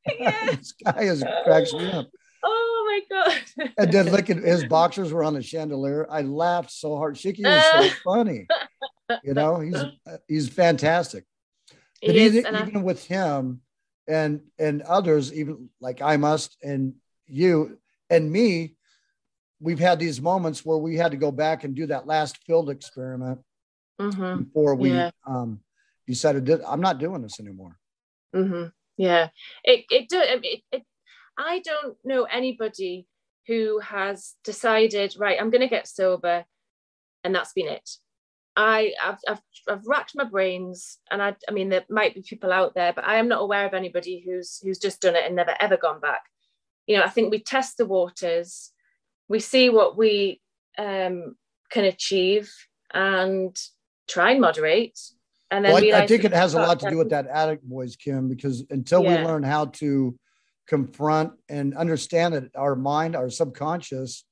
[0.19, 0.47] yeah.
[0.57, 2.09] this guy is cracks me up.
[2.45, 3.73] Oh my god!
[3.79, 6.07] and then look at his boxers were on the chandelier.
[6.11, 7.17] I laughed so hard.
[7.17, 8.47] Shiki is so funny.
[9.23, 9.85] You know, he's
[10.29, 11.25] he's fantastic.
[12.03, 12.81] But he even, even I...
[12.81, 13.63] with him
[14.07, 16.95] and and others, even like I must and
[17.27, 17.79] you
[18.11, 18.76] and me,
[19.61, 22.71] we've had these moments where we had to go back and do that last field
[22.71, 23.41] experiment
[24.01, 24.45] mm-hmm.
[24.45, 25.11] before we yeah.
[25.27, 25.61] um,
[26.07, 27.77] decided that I'm not doing this anymore.
[28.35, 28.69] Mm-hmm.
[28.97, 29.29] Yeah,
[29.65, 30.83] it it, do, it, it
[31.39, 33.07] I don't know anybody
[33.47, 35.39] who has decided right.
[35.41, 36.45] I'm going to get sober,
[37.25, 37.89] and that's been it.
[38.57, 42.53] I I've, I've, I've racked my brains, and I I mean there might be people
[42.53, 45.37] out there, but I am not aware of anybody who's who's just done it and
[45.37, 46.23] never ever gone back.
[46.87, 48.73] You know, I think we test the waters
[49.29, 50.41] we see what we
[50.79, 51.37] um,
[51.71, 52.53] can achieve
[52.93, 53.57] and
[54.09, 54.99] try and moderate.
[55.51, 57.65] And then well, I, I, think it has a lot to do with that addict
[57.65, 59.21] voice, Kim, because until yeah.
[59.21, 60.19] we learn how to
[60.67, 64.25] confront and understand that our mind, our subconscious,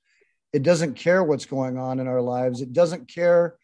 [0.52, 2.60] it doesn't care what's going on in our lives.
[2.60, 3.56] It doesn't care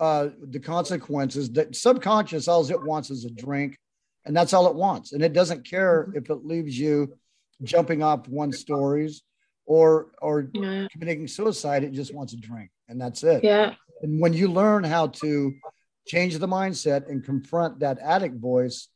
[0.00, 1.50] uh, the consequences.
[1.52, 3.78] That subconscious, all it wants is a drink,
[4.24, 5.12] and that's all it wants.
[5.12, 6.18] And it doesn't care mm-hmm.
[6.18, 7.14] if it leaves you
[7.62, 9.22] jumping off one stories
[9.66, 10.86] or or yeah.
[10.92, 13.42] committing suicide it just wants a drink and that's it.
[13.42, 13.74] Yeah.
[14.02, 15.54] And when you learn how to
[16.06, 18.88] change the mindset and confront that addict voice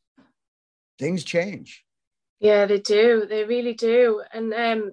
[0.99, 1.83] things change.
[2.39, 3.25] Yeah they do.
[3.27, 4.21] They really do.
[4.33, 4.91] And um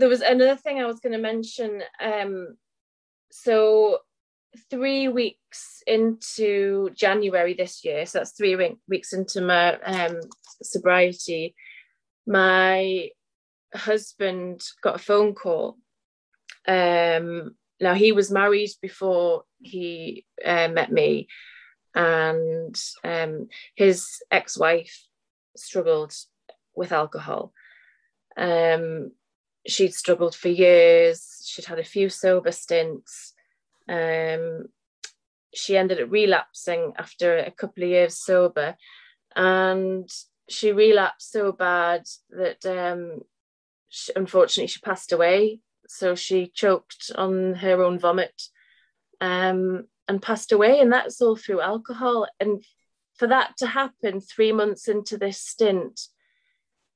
[0.00, 2.56] there was another thing i was going to mention um
[3.30, 3.98] so
[4.68, 10.18] three weeks into january this year so that's three weeks into my um
[10.62, 11.54] sobriety
[12.26, 13.08] my
[13.74, 15.78] husband got a phone call.
[16.66, 21.28] Um, now he was married before he uh, met me,
[21.94, 25.06] and um, his ex-wife
[25.56, 26.12] struggled
[26.74, 27.52] with alcohol.
[28.36, 29.12] Um,
[29.66, 31.42] she'd struggled for years.
[31.46, 33.34] She'd had a few sober stints.
[33.88, 34.66] Um,
[35.52, 38.76] she ended up relapsing after a couple of years sober,
[39.34, 40.08] and
[40.48, 43.22] she relapsed so bad that um,
[43.90, 45.60] she, unfortunately she passed away.
[45.88, 48.40] So she choked on her own vomit
[49.20, 52.28] um, and passed away, and that's all through alcohol.
[52.38, 52.64] And
[53.16, 56.00] for that to happen three months into this stint,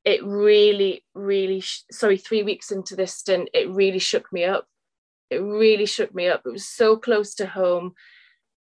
[0.04, 4.66] it really, really, sh- sorry, three weeks into this stint, it really shook me up.
[5.28, 6.42] It really shook me up.
[6.46, 7.94] It was so close to home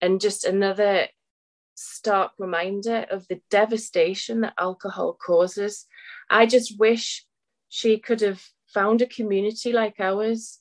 [0.00, 1.08] and just another
[1.74, 5.86] stark reminder of the devastation that alcohol causes.
[6.30, 7.26] I just wish
[7.74, 10.58] she could have found a community like ours.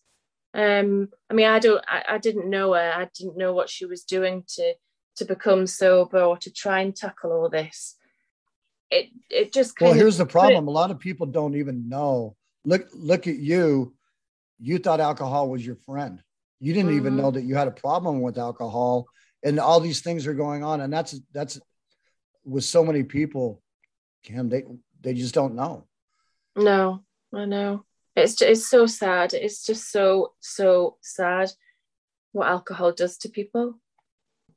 [0.53, 2.93] Um, I mean, I don't, I, I didn't know her.
[2.95, 4.75] I didn't know what she was doing to
[5.17, 7.97] to become sober or to try and tackle all this.
[8.89, 10.69] It it just well here's the problem.
[10.69, 12.37] A lot of people don't even know.
[12.63, 13.93] Look look at you.
[14.57, 16.23] You thought alcohol was your friend.
[16.61, 16.99] You didn't mm-hmm.
[16.99, 19.07] even know that you had a problem with alcohol
[19.43, 20.79] and all these things are going on.
[20.79, 21.59] And that's that's
[22.45, 23.61] with so many people
[24.23, 24.63] Kim, they
[25.01, 25.87] they just don't know
[26.55, 27.83] no i know
[28.15, 31.51] it's just, it's so sad it's just so so sad
[32.33, 33.79] what alcohol does to people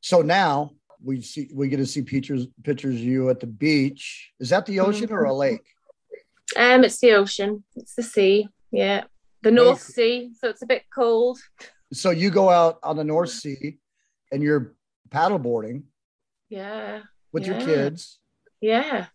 [0.01, 0.73] so now
[1.05, 4.33] we see we get to see pictures pictures of you at the beach.
[4.41, 5.15] Is that the ocean mm-hmm.
[5.15, 5.39] or a mm-hmm.
[5.39, 5.67] lake?
[6.57, 7.65] Um, it's the ocean.
[7.77, 8.49] It's the sea.
[8.71, 9.05] Yeah,
[9.43, 10.31] the North Sea.
[10.39, 11.39] So it's a bit cold.
[11.93, 13.79] So you go out on the North Sea,
[14.33, 14.75] and you're
[15.11, 15.85] paddleboarding.
[16.49, 17.01] Yeah.
[17.33, 17.59] With yeah.
[17.59, 18.19] your kids.
[18.61, 19.07] Yeah.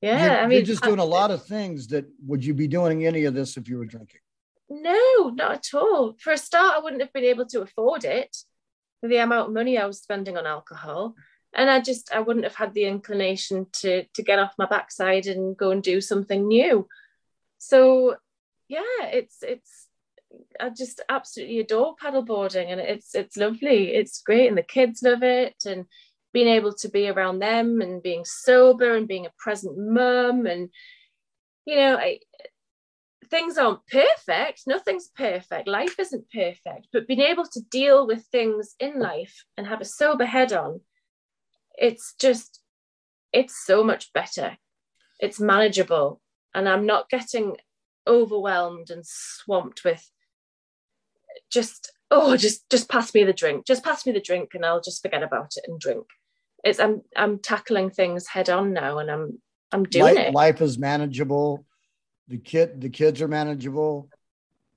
[0.00, 0.24] Yeah.
[0.24, 1.88] You're, I mean, you're just doing a lot of things.
[1.88, 4.20] That would you be doing any of this if you were drinking?
[4.68, 6.16] No, not at all.
[6.18, 8.36] For a start, I wouldn't have been able to afford it
[9.00, 11.16] for the amount of money I was spending on alcohol.
[11.52, 15.26] And I just I wouldn't have had the inclination to to get off my backside
[15.26, 16.86] and go and do something new.
[17.58, 18.16] So
[18.68, 19.88] yeah, it's it's
[20.60, 23.94] I just absolutely adore paddleboarding and it's it's lovely.
[23.94, 25.86] It's great and the kids love it and
[26.32, 30.70] being able to be around them and being sober and being a present mum and
[31.66, 32.18] you know I
[33.30, 34.62] things aren't perfect.
[34.66, 35.68] Nothing's perfect.
[35.68, 36.88] Life isn't perfect.
[36.92, 40.80] But being able to deal with things in life and have a sober head on,
[41.78, 42.60] it's just,
[43.32, 44.58] it's so much better.
[45.20, 46.20] It's manageable.
[46.54, 47.56] And I'm not getting
[48.06, 50.10] overwhelmed and swamped with
[51.50, 53.66] just, oh, just just pass me the drink.
[53.66, 56.06] Just pass me the drink and I'll just forget about it and drink.
[56.64, 59.40] It's I'm I'm tackling things head on now and I'm
[59.72, 60.34] I'm doing life, it.
[60.34, 61.64] Life is manageable.
[62.28, 64.08] The kid the kids are manageable.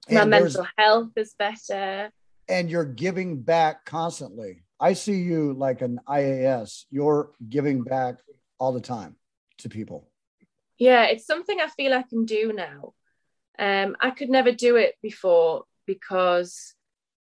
[0.10, 2.12] My mental health is better.
[2.50, 4.64] And you're giving back constantly.
[4.80, 8.16] I see you like an ias you're giving back
[8.60, 9.16] all the time
[9.60, 10.10] to people.
[10.78, 12.94] Yeah it's something i feel i can do now.
[13.60, 16.74] Um, i could never do it before because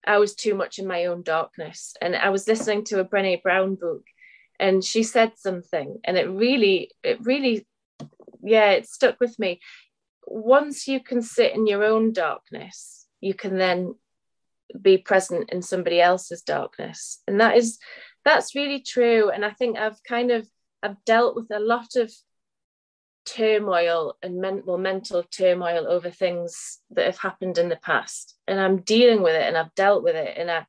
[0.07, 1.95] i was too much in my own darkness.
[2.01, 4.05] And i was listening to a brene brown book
[4.59, 7.67] and she said something and it really it really
[8.43, 9.61] yeah it stuck with me
[10.27, 13.95] once you can sit in your own darkness, you can then
[14.81, 17.23] be present in somebody else's darkness.
[17.27, 17.79] And that is
[18.25, 19.31] that's really true.
[19.31, 20.49] And I think I've kind of
[20.83, 22.13] I've dealt with a lot of
[23.27, 28.37] turmoil and mental mental turmoil over things that have happened in the past.
[28.47, 30.37] And I'm dealing with it and I've dealt with it.
[30.37, 30.67] And I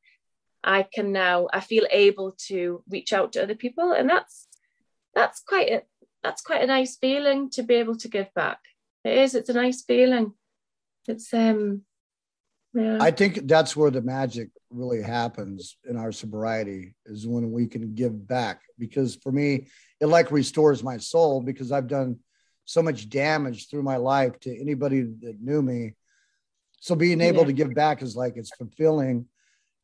[0.66, 3.92] I can now I feel able to reach out to other people.
[3.94, 4.48] And that's
[5.14, 5.84] that's quite a
[6.24, 8.60] that's quite a nice feeling to be able to give back
[9.06, 10.34] it is it's a nice feeling
[11.08, 11.82] it's um
[12.74, 12.98] yeah.
[13.00, 17.94] i think that's where the magic really happens in our sobriety is when we can
[17.94, 19.68] give back because for me
[20.02, 22.18] it like restores my soul because i've done
[22.66, 25.94] so much damage through my life to anybody that knew me
[26.80, 27.46] so being able yeah.
[27.46, 29.28] to give back is like it's fulfilling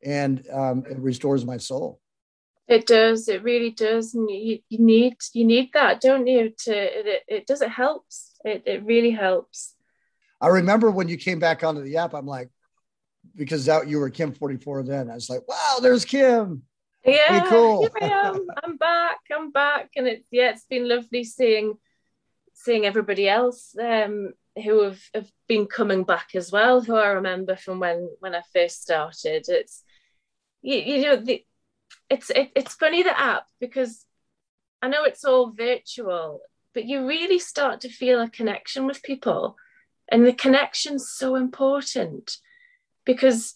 [0.04, 2.00] and um, it restores my soul
[2.68, 6.72] it does it really does and you, you need you need that don't you to
[6.72, 9.74] it, it does it helps it, it really helps.
[10.40, 12.50] I remember when you came back onto the app, I'm like,
[13.36, 15.10] because that you were Kim 44 then.
[15.10, 16.62] I was like, wow, there's Kim.
[17.04, 17.80] Yeah, Pretty cool.
[17.80, 18.46] here I am.
[18.62, 19.18] I'm back.
[19.34, 21.74] I'm back, and it's yeah, it's been lovely seeing
[22.54, 24.32] seeing everybody else um,
[24.62, 26.80] who have, have been coming back as well.
[26.80, 29.46] Who I remember from when when I first started.
[29.48, 29.82] It's
[30.62, 31.44] you, you know the
[32.08, 34.04] it's it, it's funny the app because
[34.80, 36.40] I know it's all virtual
[36.74, 39.56] but you really start to feel a connection with people.
[40.10, 42.36] And the connection's so important
[43.04, 43.54] because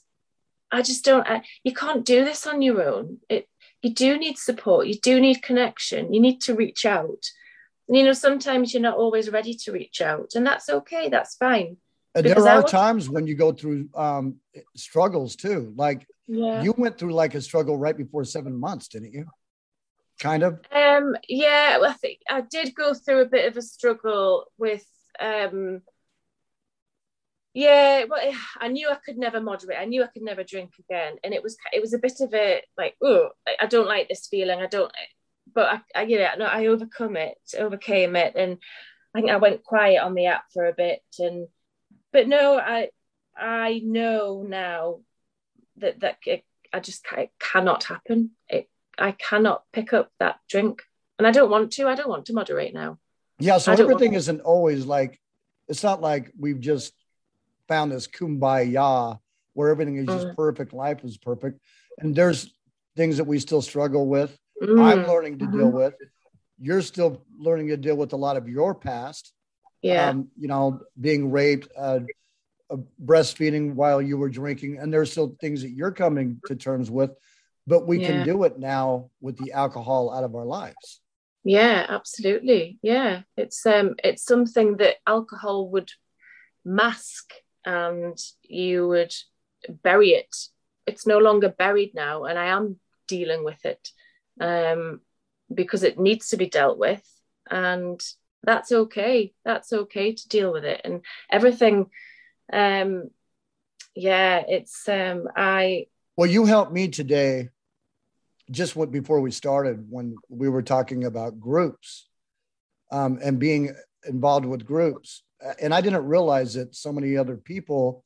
[0.70, 3.18] I just don't, I, you can't do this on your own.
[3.28, 3.48] It,
[3.82, 7.24] you do need support, you do need connection, you need to reach out.
[7.88, 11.36] And, you know, sometimes you're not always ready to reach out, and that's okay, that's
[11.36, 11.76] fine.
[12.16, 14.36] And there are times when you go through um,
[14.74, 15.72] struggles too.
[15.76, 16.62] Like yeah.
[16.62, 19.26] you went through like a struggle right before seven months, didn't you?
[20.18, 20.60] kind of?
[20.72, 24.84] Um, yeah, I think I did go through a bit of a struggle with.
[25.18, 25.82] Um,
[27.54, 28.20] yeah, well,
[28.60, 29.78] I knew I could never moderate.
[29.80, 32.34] I knew I could never drink again, and it was it was a bit of
[32.34, 34.60] a like, oh, I don't like this feeling.
[34.60, 34.92] I don't,
[35.54, 38.58] but I, I yeah, no, I overcome it, overcame it, and
[39.14, 41.48] I think I went quiet on the app for a bit, and
[42.12, 42.90] but no, I
[43.36, 45.00] I know now
[45.78, 48.30] that that it, I just it cannot happen.
[48.48, 50.82] It I cannot pick up that drink,
[51.18, 51.88] and I don't want to.
[51.88, 52.98] I don't want to moderate now.
[53.38, 55.20] Yeah, so everything isn't always like
[55.68, 56.94] it's not like we've just
[57.68, 59.18] found this kumbaya
[59.52, 60.36] where everything is just mm.
[60.36, 61.60] perfect, life is perfect,
[61.98, 62.52] and there's
[62.96, 64.36] things that we still struggle with.
[64.62, 64.82] Mm.
[64.82, 65.58] I'm learning to mm-hmm.
[65.58, 65.94] deal with.
[66.58, 69.32] You're still learning to deal with a lot of your past.
[69.86, 72.00] Yeah, um, you know, being raped, uh,
[72.68, 76.90] uh, breastfeeding while you were drinking, and there's still things that you're coming to terms
[76.90, 77.12] with,
[77.68, 78.06] but we yeah.
[78.06, 81.00] can do it now with the alcohol out of our lives.
[81.44, 82.80] Yeah, absolutely.
[82.82, 85.90] Yeah, it's um, it's something that alcohol would
[86.64, 87.32] mask,
[87.64, 89.14] and you would
[89.84, 90.34] bury it.
[90.86, 93.88] It's no longer buried now, and I am dealing with it
[94.40, 95.00] um,
[95.54, 97.04] because it needs to be dealt with,
[97.48, 98.00] and
[98.46, 99.34] that's okay.
[99.44, 101.90] That's okay to deal with it, and everything
[102.52, 103.10] um
[103.94, 105.86] yeah it's um i
[106.16, 107.48] well you helped me today
[108.50, 112.08] just what before we started when we were talking about groups
[112.92, 113.74] um, and being
[114.06, 115.24] involved with groups
[115.60, 118.04] and i didn't realize that so many other people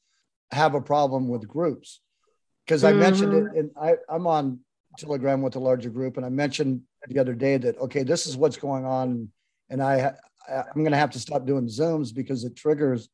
[0.53, 2.01] have a problem with groups
[2.65, 3.01] because i mm-hmm.
[3.01, 3.59] mentioned it mm-hmm.
[3.59, 4.61] and I, i'm on
[4.97, 8.37] telegram with a larger group and i mentioned the other day that okay this is
[8.37, 9.29] what's going on
[9.69, 10.15] and i
[10.49, 13.09] i'm going to have to stop doing zooms because it triggers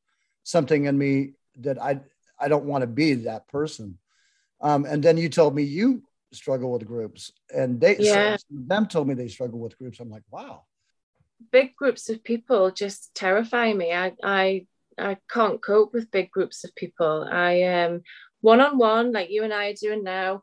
[0.47, 2.01] something in me that I
[2.39, 3.99] I don't want to be that person.
[4.61, 6.03] Um, and then you told me you
[6.33, 8.37] struggle with groups, and they yeah.
[8.51, 10.01] them told me they struggle with groups.
[10.01, 10.63] I'm like, wow.
[11.51, 13.93] Big groups of people just terrify me.
[13.93, 14.67] I I
[14.99, 17.29] I can't cope with big groups of people.
[17.31, 18.03] I am um,
[18.41, 20.43] one on one, like you and I are doing now,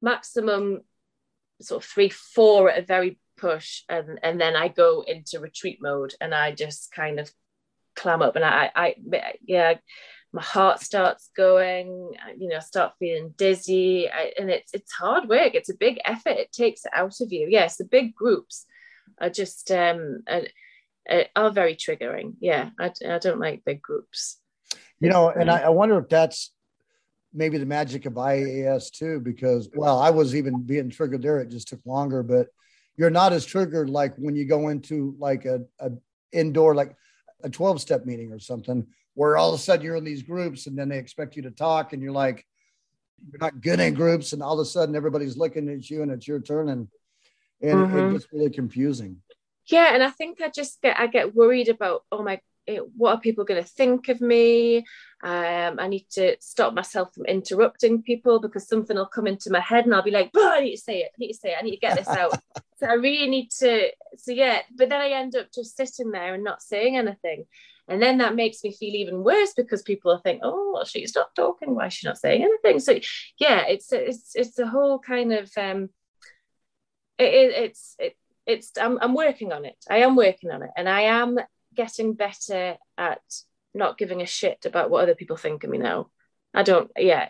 [0.00, 0.80] maximum
[1.60, 5.78] sort of three, four at a very push, and and then I go into retreat
[5.82, 7.30] mode, and I just kind of
[7.94, 8.94] clam up and I, I
[9.46, 9.74] yeah
[10.32, 15.54] my heart starts going you know start feeling dizzy I, and it's it's hard work
[15.54, 17.48] it's a big effort it takes it out of you.
[17.50, 18.66] Yes the big groups
[19.20, 24.38] are just um are, are very triggering yeah I, I don't like big groups.
[25.00, 26.52] You know and I, I wonder if that's
[27.34, 31.50] maybe the magic of IAS too because well I was even being triggered there it
[31.50, 32.46] just took longer but
[32.96, 35.90] you're not as triggered like when you go into like a, a
[36.32, 36.96] indoor like
[37.42, 40.66] a 12 step meeting or something where all of a sudden you're in these groups
[40.66, 42.46] and then they expect you to talk and you're like
[43.30, 46.10] you're not good in groups and all of a sudden everybody's looking at you and
[46.10, 46.88] it's your turn and
[47.60, 47.98] and mm-hmm.
[47.98, 49.16] it gets really confusing
[49.66, 53.14] yeah and i think i just get i get worried about oh my eh, what
[53.14, 54.84] are people going to think of me?
[55.24, 59.60] Um, i need to stop myself from interrupting people because something will come into my
[59.60, 61.50] head and i'll be like oh, i need to say it i need to say
[61.50, 62.38] it i need to get this out.
[62.80, 66.34] So i really need to so yeah but then i end up just sitting there
[66.34, 67.44] and not saying anything.
[67.86, 71.14] And then that makes me feel even worse because people are think oh well, she's
[71.14, 72.80] not talking why is she not saying anything?
[72.80, 72.98] So
[73.38, 75.90] yeah it's it's it's a whole kind of um
[77.18, 79.76] it, it, it's it, it's I'm, I'm working on it.
[79.88, 81.38] I am working on it and i am
[81.74, 83.20] getting better at
[83.74, 86.08] not giving a shit about what other people think of me now.
[86.54, 87.28] I don't, yeah.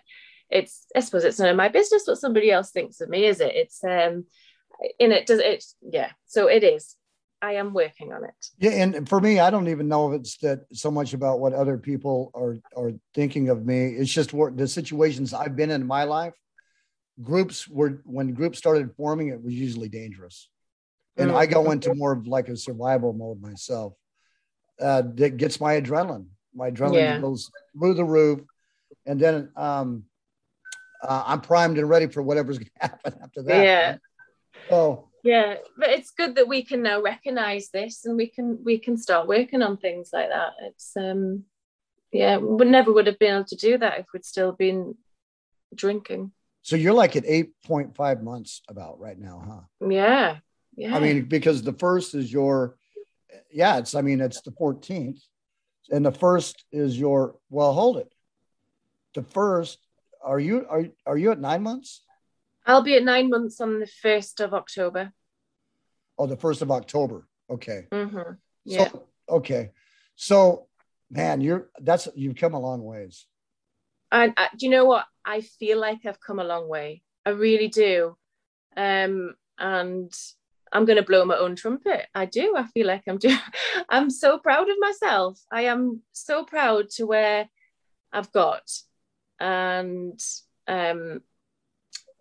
[0.51, 3.41] It's I suppose it's none of my business what somebody else thinks of me, is
[3.41, 3.55] it?
[3.55, 4.27] It's um
[4.99, 6.11] in it does it yeah.
[6.27, 6.97] So it is.
[7.41, 8.47] I am working on it.
[8.59, 11.55] Yeah, and for me, I don't even know if it's that so much about what
[11.55, 13.87] other people are are thinking of me.
[13.87, 16.35] It's just what the situations I've been in my life.
[17.23, 20.51] Groups were when groups started forming, it was usually dangerous,
[21.17, 21.39] and mm-hmm.
[21.39, 23.95] I go into more of like a survival mode myself
[24.83, 26.27] uh, that gets my adrenaline.
[26.55, 27.21] My adrenaline yeah.
[27.21, 28.41] goes through the roof,
[29.07, 30.05] and then um,
[31.03, 33.65] uh, I'm primed and ready for whatever's going to happen after that.
[33.65, 33.91] Yeah.
[33.91, 34.01] Right?
[34.69, 38.79] So yeah, but it's good that we can now recognize this and we can we
[38.79, 40.53] can start working on things like that.
[40.63, 41.45] It's um
[42.13, 44.97] yeah, we never would have been able to do that if we'd still been
[45.75, 46.33] drinking.
[46.63, 49.89] So you're like at 8.5 months about right now, huh?
[49.89, 50.39] Yeah.
[50.77, 50.95] Yeah.
[50.95, 52.77] I mean, because the first is your
[53.51, 55.21] yeah, it's, I mean, it's the 14th.
[55.91, 58.13] And the first is your, well, hold it.
[59.15, 59.79] The first,
[60.25, 62.03] are you, are, are you at nine months?
[62.65, 65.13] I'll be at nine months on the 1st of October.
[66.19, 67.27] Oh, the 1st of October.
[67.51, 67.87] Okay.
[67.91, 68.33] Mm-hmm.
[68.65, 68.89] Yeah.
[68.89, 69.71] So, okay.
[70.15, 70.69] So,
[71.11, 73.27] man, you're, that's, you've come a long ways.
[74.13, 75.07] And uh, do you know what?
[75.25, 77.03] I feel like I've come a long way.
[77.27, 78.17] I really do.
[78.77, 80.13] Um, and
[80.73, 82.07] I'm going to blow my own trumpet.
[82.15, 82.55] I do.
[82.57, 83.39] I feel like I'm doing.
[83.89, 85.39] I'm so proud of myself.
[85.51, 87.49] I am so proud to where
[88.13, 88.71] I've got,
[89.39, 90.21] and
[90.67, 91.21] um,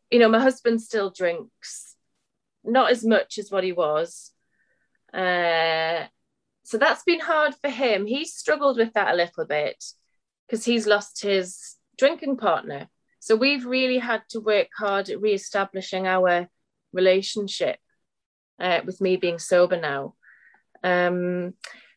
[0.09, 1.95] you know, my husband still drinks,
[2.63, 4.31] not as much as what he was,
[5.13, 6.05] uh,
[6.63, 8.05] so that's been hard for him.
[8.05, 9.83] He's struggled with that a little bit
[10.47, 12.87] because he's lost his drinking partner.
[13.19, 16.47] So we've really had to work hard at re-establishing our
[16.93, 17.79] relationship
[18.61, 20.13] uh, with me being sober now.
[20.83, 21.53] Um,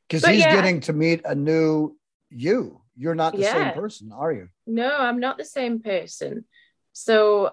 [0.08, 0.54] because he's yeah.
[0.54, 1.96] getting to meet a new
[2.30, 2.80] you.
[2.96, 3.72] You're not the yeah.
[3.72, 4.48] same person, are you?
[4.66, 6.44] No, I'm not the same person.
[6.92, 7.50] So,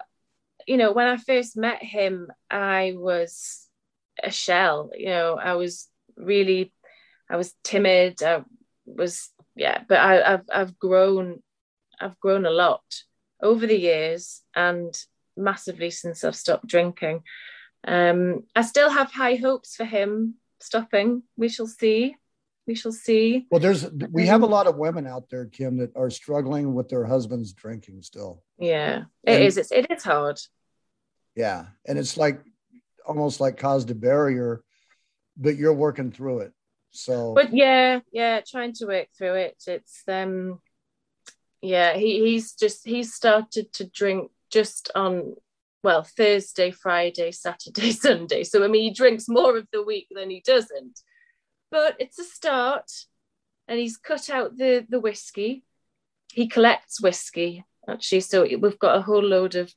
[0.68, 3.68] you know, when I first met him, I was
[4.22, 4.92] a shell.
[4.96, 6.74] You know, I was really,
[7.30, 8.22] I was timid.
[8.22, 8.44] I
[8.86, 11.42] was, yeah, but I, have I've grown,
[12.00, 12.84] I've grown a lot
[13.42, 14.94] over the years and
[15.36, 17.24] massively since I've stopped drinking.
[17.88, 21.24] Um, I still have high hopes for him stopping.
[21.38, 22.16] We shall see
[22.68, 23.48] we shall see.
[23.52, 26.90] Well, there's we have a lot of women out there, Kim, that are struggling with
[26.90, 28.44] their husbands drinking still.
[28.58, 29.58] Yeah, it and, is.
[29.58, 30.40] It's it is hard.
[31.36, 32.42] Yeah, and it's like
[33.06, 34.64] almost like caused a barrier,
[35.36, 36.54] but you're working through it.
[36.92, 39.64] So, but yeah, yeah, trying to work through it.
[39.66, 40.60] It's um,
[41.62, 45.36] yeah, he he's just he's started to drink just on
[45.84, 48.44] well Thursday, Friday, Saturday, Sunday.
[48.44, 51.00] So I mean, he drinks more of the week than he doesn't
[51.72, 52.92] but it's a start.
[53.68, 55.64] And he's cut out the the whiskey.
[56.34, 59.74] He collects whiskey actually, so we've got a whole load of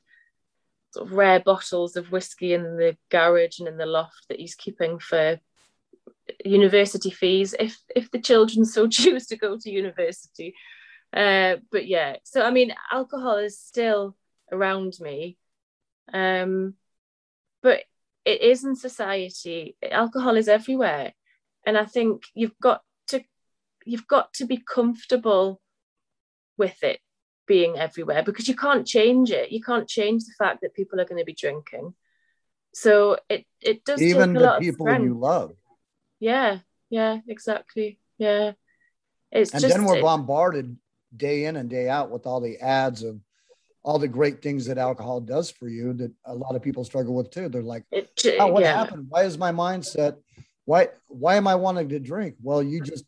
[0.91, 4.55] sort of rare bottles of whiskey in the garage and in the loft that he's
[4.55, 5.39] keeping for
[6.43, 10.53] university fees if if the children so choose to go to university.
[11.13, 14.17] Uh, but yeah, so I mean, alcohol is still
[14.51, 15.37] around me,
[16.13, 16.75] um,
[17.61, 17.83] but
[18.25, 19.75] it is in society.
[19.89, 21.13] Alcohol is everywhere.
[21.67, 23.23] And i think you've got to
[23.85, 25.59] you've got to be comfortable
[26.57, 26.99] with it
[27.47, 29.51] being everywhere because you can't change it.
[29.51, 31.93] You can't change the fact that people are going to be drinking.
[32.73, 35.55] So it it does even the people you love.
[36.19, 36.59] Yeah
[36.89, 37.99] yeah exactly.
[38.17, 38.53] Yeah.
[39.31, 40.77] It's and just, then we're bombarded
[41.15, 43.19] day in and day out with all the ads of
[43.85, 47.13] all the great things that alcohol does for you that a lot of people struggle
[47.13, 48.09] with too they're like it,
[48.39, 48.75] oh, what yeah.
[48.75, 50.17] happened why is my mindset
[50.65, 52.35] why why am I wanting to drink?
[52.41, 53.05] Well, you just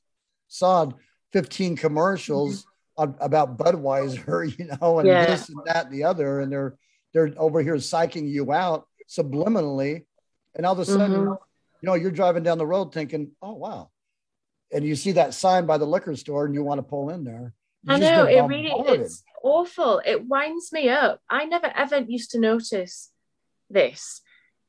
[0.47, 0.89] saw
[1.33, 2.65] 15 commercials
[2.97, 3.21] mm-hmm.
[3.21, 5.25] about Budweiser, you know, and yeah.
[5.25, 6.77] this and that and the other, and they're
[7.13, 10.05] they're over here psyching you out subliminally,
[10.55, 11.33] and all of a sudden, mm-hmm.
[11.81, 13.89] you know, you're driving down the road thinking, oh wow,
[14.71, 17.23] and you see that sign by the liquor store, and you want to pull in
[17.23, 17.53] there.
[17.83, 20.01] You I know it really it's awful.
[20.05, 21.21] It winds me up.
[21.29, 23.11] I never ever used to notice
[23.69, 24.21] this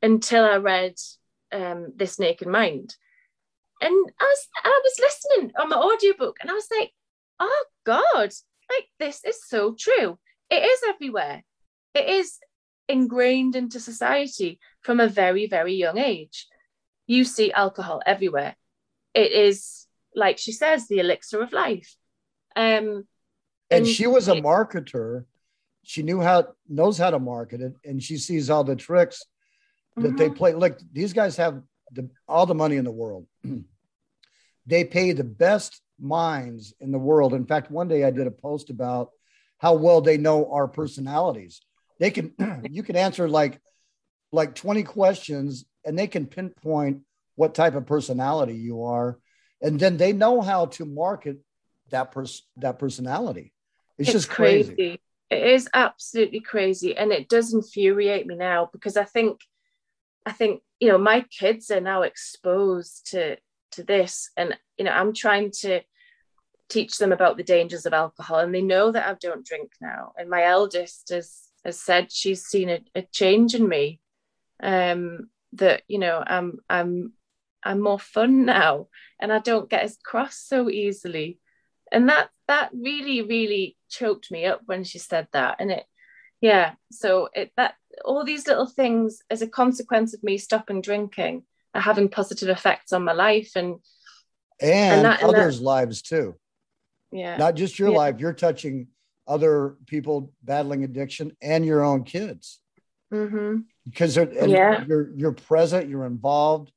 [0.03, 0.95] until I read
[1.53, 2.95] um, This Naked Mind.
[3.81, 6.93] And I was I was listening on my audiobook and I was like,
[7.41, 8.33] oh God,
[8.71, 10.19] like this is so true.
[10.51, 11.43] It is everywhere.
[11.95, 12.39] It is
[12.89, 16.47] ingrained into society from a very, very young age.
[17.07, 18.57] You see alcohol everywhere.
[19.15, 21.97] It is, like she says, the elixir of life.
[22.59, 23.07] Um, and,
[23.71, 25.25] and she was a marketer.
[25.85, 29.25] She knew how knows how to market it, and she sees all the tricks
[29.97, 30.17] that mm-hmm.
[30.17, 30.55] they play.
[30.55, 31.63] Like these guys have
[31.93, 33.27] the, all the money in the world.
[34.67, 37.33] they pay the best minds in the world.
[37.33, 39.11] In fact, one day I did a post about
[39.59, 41.61] how well they know our personalities.
[42.01, 42.35] They can
[42.71, 43.61] you can answer like
[44.33, 47.03] like 20 questions and they can pinpoint
[47.37, 49.19] what type of personality you are
[49.63, 51.39] and then they know how to market
[51.91, 53.53] that person that personality.
[53.99, 54.75] It's, it's just crazy.
[54.75, 55.01] crazy.
[55.31, 59.41] It is absolutely crazy and it does infuriate me now because I think
[60.29, 63.37] I think you know my kids are now exposed to
[63.73, 65.81] to this, and you know I'm trying to
[66.69, 70.13] teach them about the dangers of alcohol, and they know that I don't drink now.
[70.19, 74.01] And my eldest has has said she's seen a, a change in me,
[74.63, 77.13] um, that you know I'm I'm
[77.63, 78.89] I'm more fun now,
[79.19, 81.39] and I don't get as cross so easily,
[81.93, 85.85] and that that really really choked me up when she said that, and it
[86.41, 87.75] yeah so it that
[88.05, 91.43] all these little things as a consequence of me stopping drinking
[91.75, 93.77] are having positive effects on my life and
[94.61, 96.35] and, and that, others and that, lives too
[97.13, 97.97] yeah not just your yeah.
[97.97, 98.89] life you're touching
[99.27, 102.61] other people battling addiction and your own kids
[103.13, 103.59] mm-hmm.
[103.85, 104.85] because yeah.
[104.87, 106.73] you're you're present you're involved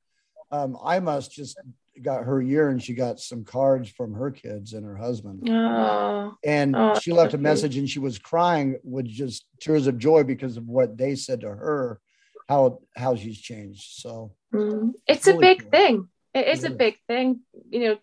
[0.51, 1.57] um, i must just
[2.01, 5.47] got her year and she got some cards from her kids and her husband.
[5.49, 9.97] Oh, and oh, she left a message and she was crying with just tears of
[9.97, 11.99] joy because of what they said to her,
[12.47, 13.83] how how she's changed.
[14.01, 14.91] So mm.
[15.07, 15.71] it's, a big cool.
[15.71, 16.07] thing.
[16.33, 16.77] It is it a is.
[16.77, 17.41] big thing.
[17.69, 17.97] You know,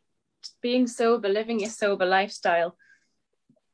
[0.61, 2.77] being sober, living a sober lifestyle,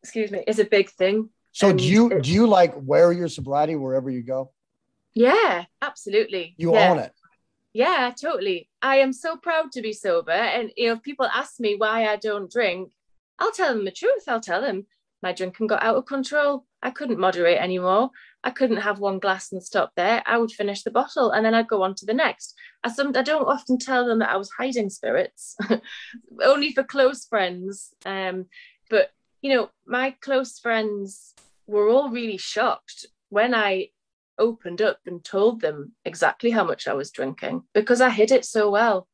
[0.03, 1.31] excuse me, is a big thing.
[1.53, 4.53] So and do you do you like wear your sobriety wherever you go?
[5.15, 6.55] Yeah, absolutely.
[6.59, 6.91] You yeah.
[6.91, 7.13] own it.
[7.75, 8.71] Yeah, totally.
[8.81, 10.31] I am so proud to be sober.
[10.31, 12.93] And you know, if people ask me why I don't drink,
[13.41, 14.23] I'll tell them the truth.
[14.29, 14.87] I'll tell them
[15.23, 16.67] my drinking got out of control.
[16.83, 18.11] I couldn't moderate anymore.
[18.45, 20.23] I couldn't have one glass and stop there.
[20.25, 22.55] I would finish the bottle and then I'd go on to the next.
[22.85, 25.57] I, some, I don't often tell them that I was hiding spirits,
[26.45, 27.93] only for close friends.
[28.07, 28.47] Um,
[28.89, 29.11] but,
[29.43, 31.35] you know, my close friends
[31.67, 33.89] were all really shocked when I
[34.39, 38.45] opened up and told them exactly how much I was drinking because I hid it
[38.45, 39.09] so well.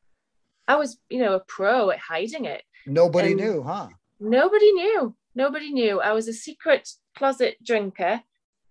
[0.66, 2.62] I was, you know, a pro at hiding it.
[2.86, 3.88] Nobody and knew, huh?
[4.18, 5.14] Nobody knew.
[5.34, 6.01] Nobody knew.
[6.01, 8.22] I was a secret closet drinker.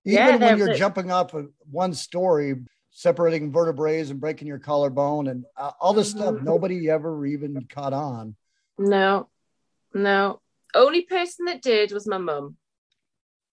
[0.05, 2.55] Even yeah, when you're jumping off of one story,
[2.91, 6.19] separating vertebrae and breaking your collarbone and uh, all this mm-hmm.
[6.19, 8.35] stuff, nobody ever even caught on.
[8.77, 9.29] No,
[9.93, 10.41] no.
[10.73, 12.55] Only person that did was my mum.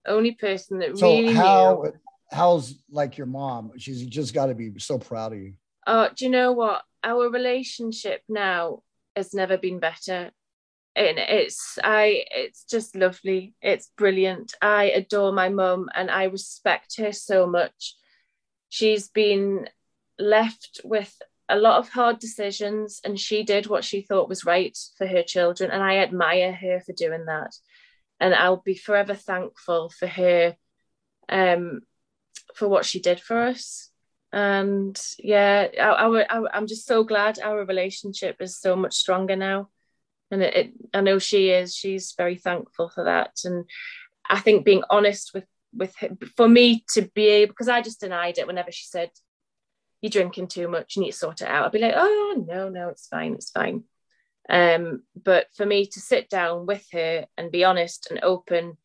[0.05, 1.93] Only person that so really how, knew.
[2.31, 3.71] How's like your mom?
[3.77, 5.53] She's just got to be so proud of you.
[5.85, 6.83] Oh, do you know what?
[7.03, 8.83] Our relationship now
[9.15, 10.31] has never been better
[10.97, 16.97] and it's i it's just lovely it's brilliant i adore my mum and i respect
[16.97, 17.95] her so much
[18.69, 19.69] she's been
[20.19, 21.15] left with
[21.49, 25.23] a lot of hard decisions and she did what she thought was right for her
[25.23, 27.55] children and i admire her for doing that
[28.19, 30.55] and i'll be forever thankful for her
[31.29, 31.81] um
[32.55, 33.89] for what she did for us
[34.33, 39.69] and yeah I, I, i'm just so glad our relationship is so much stronger now
[40.31, 41.75] and it, it, I know she is.
[41.75, 43.65] She's very thankful for that, and
[44.29, 45.95] I think being honest with with
[46.35, 49.11] for me to be able because I just denied it whenever she said
[50.01, 51.65] you're drinking too much, you need to sort it out.
[51.65, 53.83] I'd be like, oh no, no, it's fine, it's fine.
[54.49, 58.77] Um, but for me to sit down with her and be honest and open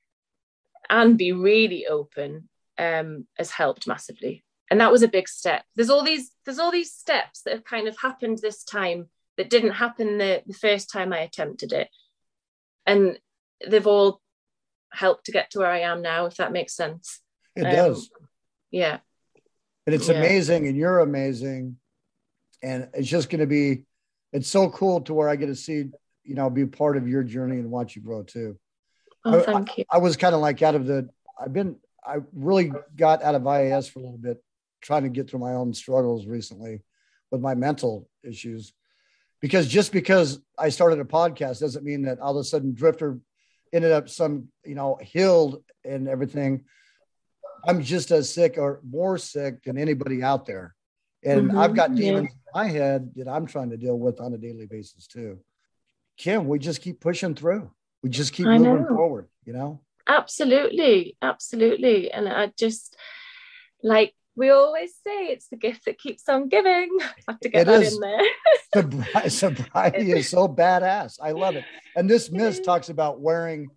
[0.90, 2.48] and be really open
[2.78, 4.44] um, has helped massively.
[4.70, 5.64] And that was a big step.
[5.76, 9.50] There's all these there's all these steps that have kind of happened this time that
[9.50, 11.88] didn't happen the, the first time I attempted it.
[12.86, 13.18] And
[13.66, 14.20] they've all
[14.92, 17.20] helped to get to where I am now, if that makes sense.
[17.54, 18.10] It um, does.
[18.70, 18.98] Yeah.
[19.86, 20.16] And it's yeah.
[20.16, 21.76] amazing, and you're amazing.
[22.62, 23.84] And it's just going to be,
[24.32, 25.90] it's so cool to where I get to see,
[26.24, 28.58] you know, be part of your journey and watch you grow too.
[29.24, 29.84] Oh, thank I, you.
[29.90, 31.08] I was kind of like out of the,
[31.40, 34.42] I've been, I really got out of IAS for a little bit,
[34.80, 36.82] trying to get through my own struggles recently
[37.30, 38.72] with my mental issues
[39.42, 43.18] because just because I started a podcast doesn't mean that all of a sudden Drifter
[43.72, 46.64] ended up some, you know, healed and everything.
[47.66, 50.74] I'm just as sick or more sick than anybody out there.
[51.24, 51.58] And mm-hmm.
[51.58, 52.62] I've got demons yeah.
[52.62, 55.38] in my head that I'm trying to deal with on a daily basis too.
[56.16, 57.70] Kim, we just keep pushing through.
[58.02, 58.96] We just keep I moving know.
[58.96, 59.80] forward, you know?
[60.08, 61.16] Absolutely.
[61.22, 62.10] Absolutely.
[62.10, 62.96] And I just
[63.82, 66.96] like we always say it's the gift that keeps on giving.
[67.00, 67.94] I have to get it that is.
[67.94, 69.30] in there.
[69.30, 71.18] Sobriety is so badass.
[71.22, 71.64] I love it.
[71.94, 73.68] And this miss talks about wearing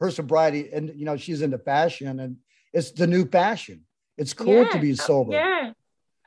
[0.00, 2.36] her sobriety, and you know, she's into fashion, and
[2.72, 3.84] it's the new fashion.
[4.16, 5.32] It's cool yeah, to be sober.
[5.32, 5.72] Yeah,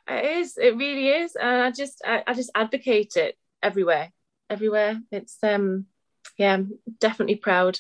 [0.10, 0.58] it is.
[0.58, 1.36] It really is.
[1.36, 4.12] And I just, I, I just advocate it everywhere.
[4.50, 5.00] Everywhere.
[5.12, 5.86] It's um,
[6.38, 7.80] yeah, I'm definitely proud,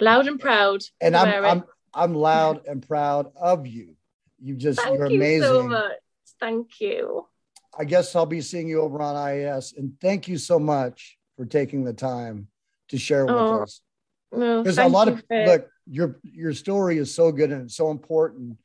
[0.00, 0.82] loud and proud.
[1.00, 1.64] And I'm, I'm,
[1.94, 3.96] I'm loud and proud of you
[4.42, 5.42] you just Thank you're you amazing.
[5.42, 5.92] so much.
[6.40, 7.26] Thank you.
[7.78, 11.46] I guess I'll be seeing you over on IAS, and thank you so much for
[11.46, 12.48] taking the time
[12.88, 13.80] to share with oh, us.
[14.30, 15.46] Because a lot of for...
[15.46, 18.58] look, your your story is so good and it's so important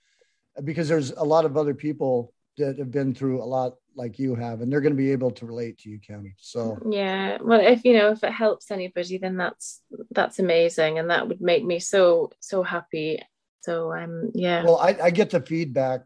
[0.64, 4.36] because there's a lot of other people that have been through a lot like you
[4.36, 6.34] have, and they're going to be able to relate to you, Kim.
[6.38, 11.10] So yeah, well, if you know if it helps anybody, then that's that's amazing, and
[11.10, 13.20] that would make me so so happy
[13.68, 14.64] so um, yeah.
[14.64, 16.04] Well, I, I get the feedback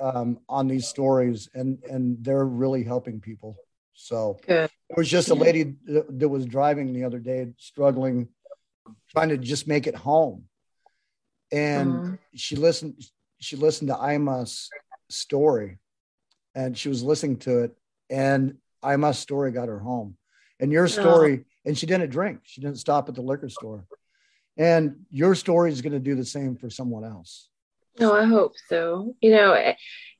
[0.00, 3.56] um, on these stories, and and they're really helping people.
[3.94, 4.70] So Good.
[4.88, 8.28] it was just a lady that was driving the other day, struggling,
[9.10, 10.44] trying to just make it home,
[11.50, 12.18] and mm.
[12.36, 12.94] she listened.
[13.40, 14.70] She listened to Ima's
[15.08, 15.78] story,
[16.54, 17.76] and she was listening to it,
[18.08, 20.16] and Ima's story got her home,
[20.58, 22.40] and your story, and she didn't drink.
[22.44, 23.86] She didn't stop at the liquor store.
[24.56, 27.48] And your story is going to do the same for someone else.
[27.98, 29.14] No i hope so.
[29.20, 29.74] You know eh,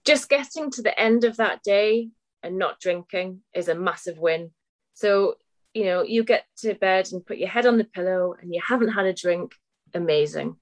[0.04, 2.08] just getting to the end of that day
[2.42, 4.50] and not drinking is a massive win.
[4.94, 5.34] So
[5.74, 8.60] you know you get to bed and put your head on the pillow and you
[8.66, 9.52] haven't had a drink.
[9.94, 10.56] Amazing.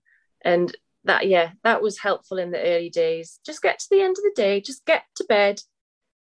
[0.44, 0.74] And
[1.08, 4.22] that yeah that was helpful in the early days just get to the end of
[4.22, 5.60] the day just get to bed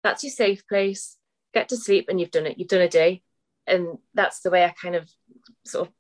[0.02, 1.16] that's your safe place
[1.52, 3.22] get to sleep and you've done it you've done a day
[3.66, 5.08] and that's the way i kind of
[5.64, 5.94] sort of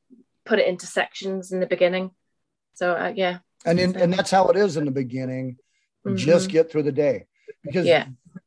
[0.46, 2.12] put it into sections in the beginning.
[2.74, 3.38] So uh, yeah.
[3.66, 5.58] And in, and that's how it is in the beginning.
[6.06, 6.16] Mm-hmm.
[6.16, 7.26] Just get through the day
[7.64, 8.06] because yeah.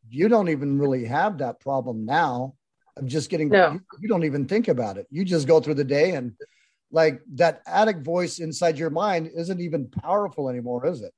[0.10, 2.56] you don't even really have that problem now
[2.96, 3.74] of just getting No.
[3.74, 6.34] you, you don't even think about it you just go through the day and
[6.92, 11.14] like that addict voice inside your mind isn't even powerful anymore is it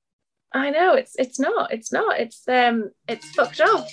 [0.54, 1.72] I know it's it's not.
[1.72, 2.20] It's not.
[2.20, 3.90] It's um it's fucked off.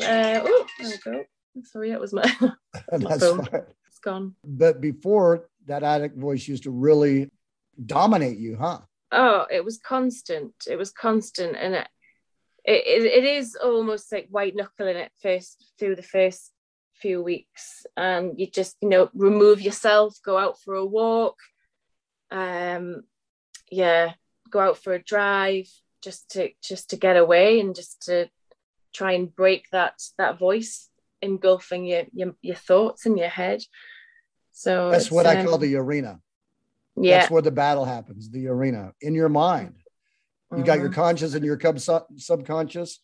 [0.00, 1.24] Uh, oh, there we go.
[1.64, 2.22] Sorry, that was my.
[2.90, 3.44] that's phone.
[3.44, 3.62] fine.
[3.86, 4.34] it's gone.
[4.42, 7.30] but before that addict voice used to really
[7.84, 8.78] dominate you huh
[9.12, 10.54] Oh, it was constant.
[10.66, 11.88] It was constant, and it
[12.64, 16.52] it, it, it is almost like white knuckling it first through the first
[17.00, 21.36] few weeks, and you just you know remove yourself, go out for a walk,
[22.30, 23.02] um,
[23.70, 24.12] yeah,
[24.50, 25.68] go out for a drive,
[26.02, 28.28] just to just to get away and just to
[28.92, 30.88] try and break that that voice
[31.22, 33.62] engulfing your your, your thoughts in your head.
[34.52, 36.20] So that's what i um, call the arena
[36.96, 37.18] yeah.
[37.18, 39.74] that's where the battle happens the arena in your mind
[40.56, 40.94] you got your Mhm.
[40.94, 43.00] conscious and your cub- sub- subconscious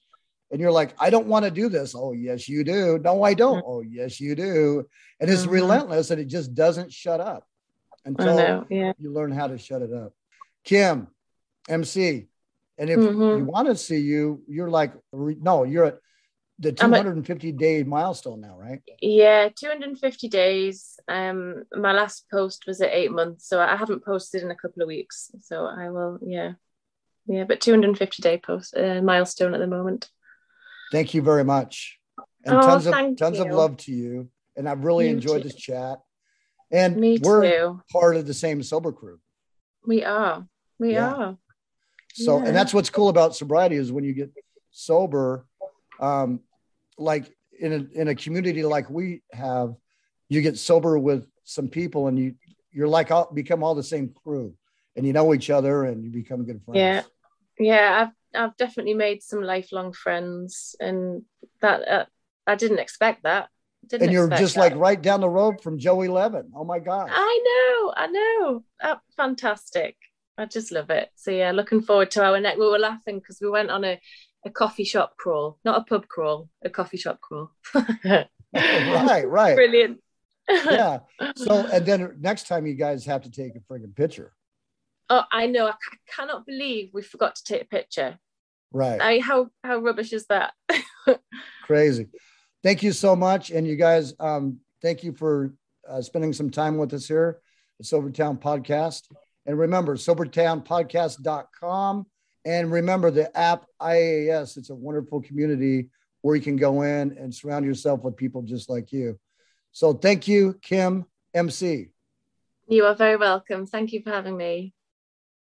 [0.55, 3.35] and you're like i don't want to do this oh yes you do no i
[3.35, 4.87] don't oh yes you do
[5.19, 5.51] and it's Mhm.
[5.51, 7.45] relentless and it just doesn't shut up
[8.05, 8.65] until.
[8.71, 8.93] Yeah.
[8.99, 10.13] you learn how to shut it up
[10.63, 11.09] kim
[11.69, 12.29] mc
[12.79, 13.39] and if Mhm.
[13.39, 15.99] you want to see you you're like no you're at
[16.61, 21.01] the I'm at- 250 day milestone now right Yeah, 250 days.
[21.09, 24.81] Um, my last post was at eight months, so I haven't posted in a couple
[24.81, 25.33] of weeks.
[25.49, 26.53] So I will, yeah,
[27.27, 30.09] yeah, but 250 day post uh, milestone at the moment.
[30.95, 31.99] Thank you very much
[32.45, 35.49] and Oh, tons of tons of love to you and i've really You enjoyed too.
[35.49, 35.99] this chat
[36.71, 37.83] and Me we're too.
[37.93, 39.19] part of the same sober crew
[39.87, 40.47] We are.
[40.79, 41.13] We Yeah.
[41.13, 41.39] are.
[42.15, 42.47] So, Yeah.
[42.47, 44.31] and that's what's cool about sobriety is when you get
[44.71, 45.47] sober,
[46.01, 46.41] um,
[46.97, 47.25] like
[47.61, 49.75] in a, in a community like we have,
[50.29, 52.35] you get sober with some people and you,
[52.73, 54.55] you're like, all, become all the same crew
[54.97, 56.79] and you know each other and you become good friends.
[56.79, 57.03] Yeah.
[57.73, 61.23] Yeah, I've I've definitely made some lifelong friends, and
[61.61, 62.05] that uh,
[62.47, 63.49] I didn't expect that.
[63.87, 64.61] Didn't And you're just that.
[64.61, 66.51] like right down the road from Joey Levin.
[66.55, 67.11] Oh my God.
[67.13, 68.65] I know, I know.
[68.83, 69.97] Oh, fantastic.
[70.39, 71.11] I just love it.
[71.17, 72.59] So yeah, looking forward to our next.
[72.59, 74.01] We were laughing because we went on a,
[74.45, 77.51] a coffee shop crawl, not a pub crawl, a coffee shop crawl.
[78.55, 79.55] right, right.
[79.55, 80.01] Brilliant.
[80.49, 81.01] Yeah.
[81.37, 84.33] So, and then next time you guys have to take a friggin' picture.
[85.11, 85.67] oh, I know.
[85.69, 85.75] I
[86.15, 88.19] cannot believe we forgot to take a picture.
[88.75, 89.01] Right.
[89.01, 90.53] I how how rubbish is that?
[91.63, 92.09] crazy
[92.63, 95.55] thank you so much and you guys um thank you for
[95.89, 97.39] uh, spending some time with us here
[97.79, 99.03] at sobertown podcast
[99.47, 102.07] and remember sobertownpodcast.com
[102.45, 105.89] and remember the app ias it's a wonderful community
[106.23, 109.19] where you can go in and surround yourself with people just like you
[109.73, 111.89] so thank you kim mc
[112.67, 113.67] you are very welcome.
[113.67, 114.73] Thank you for having me.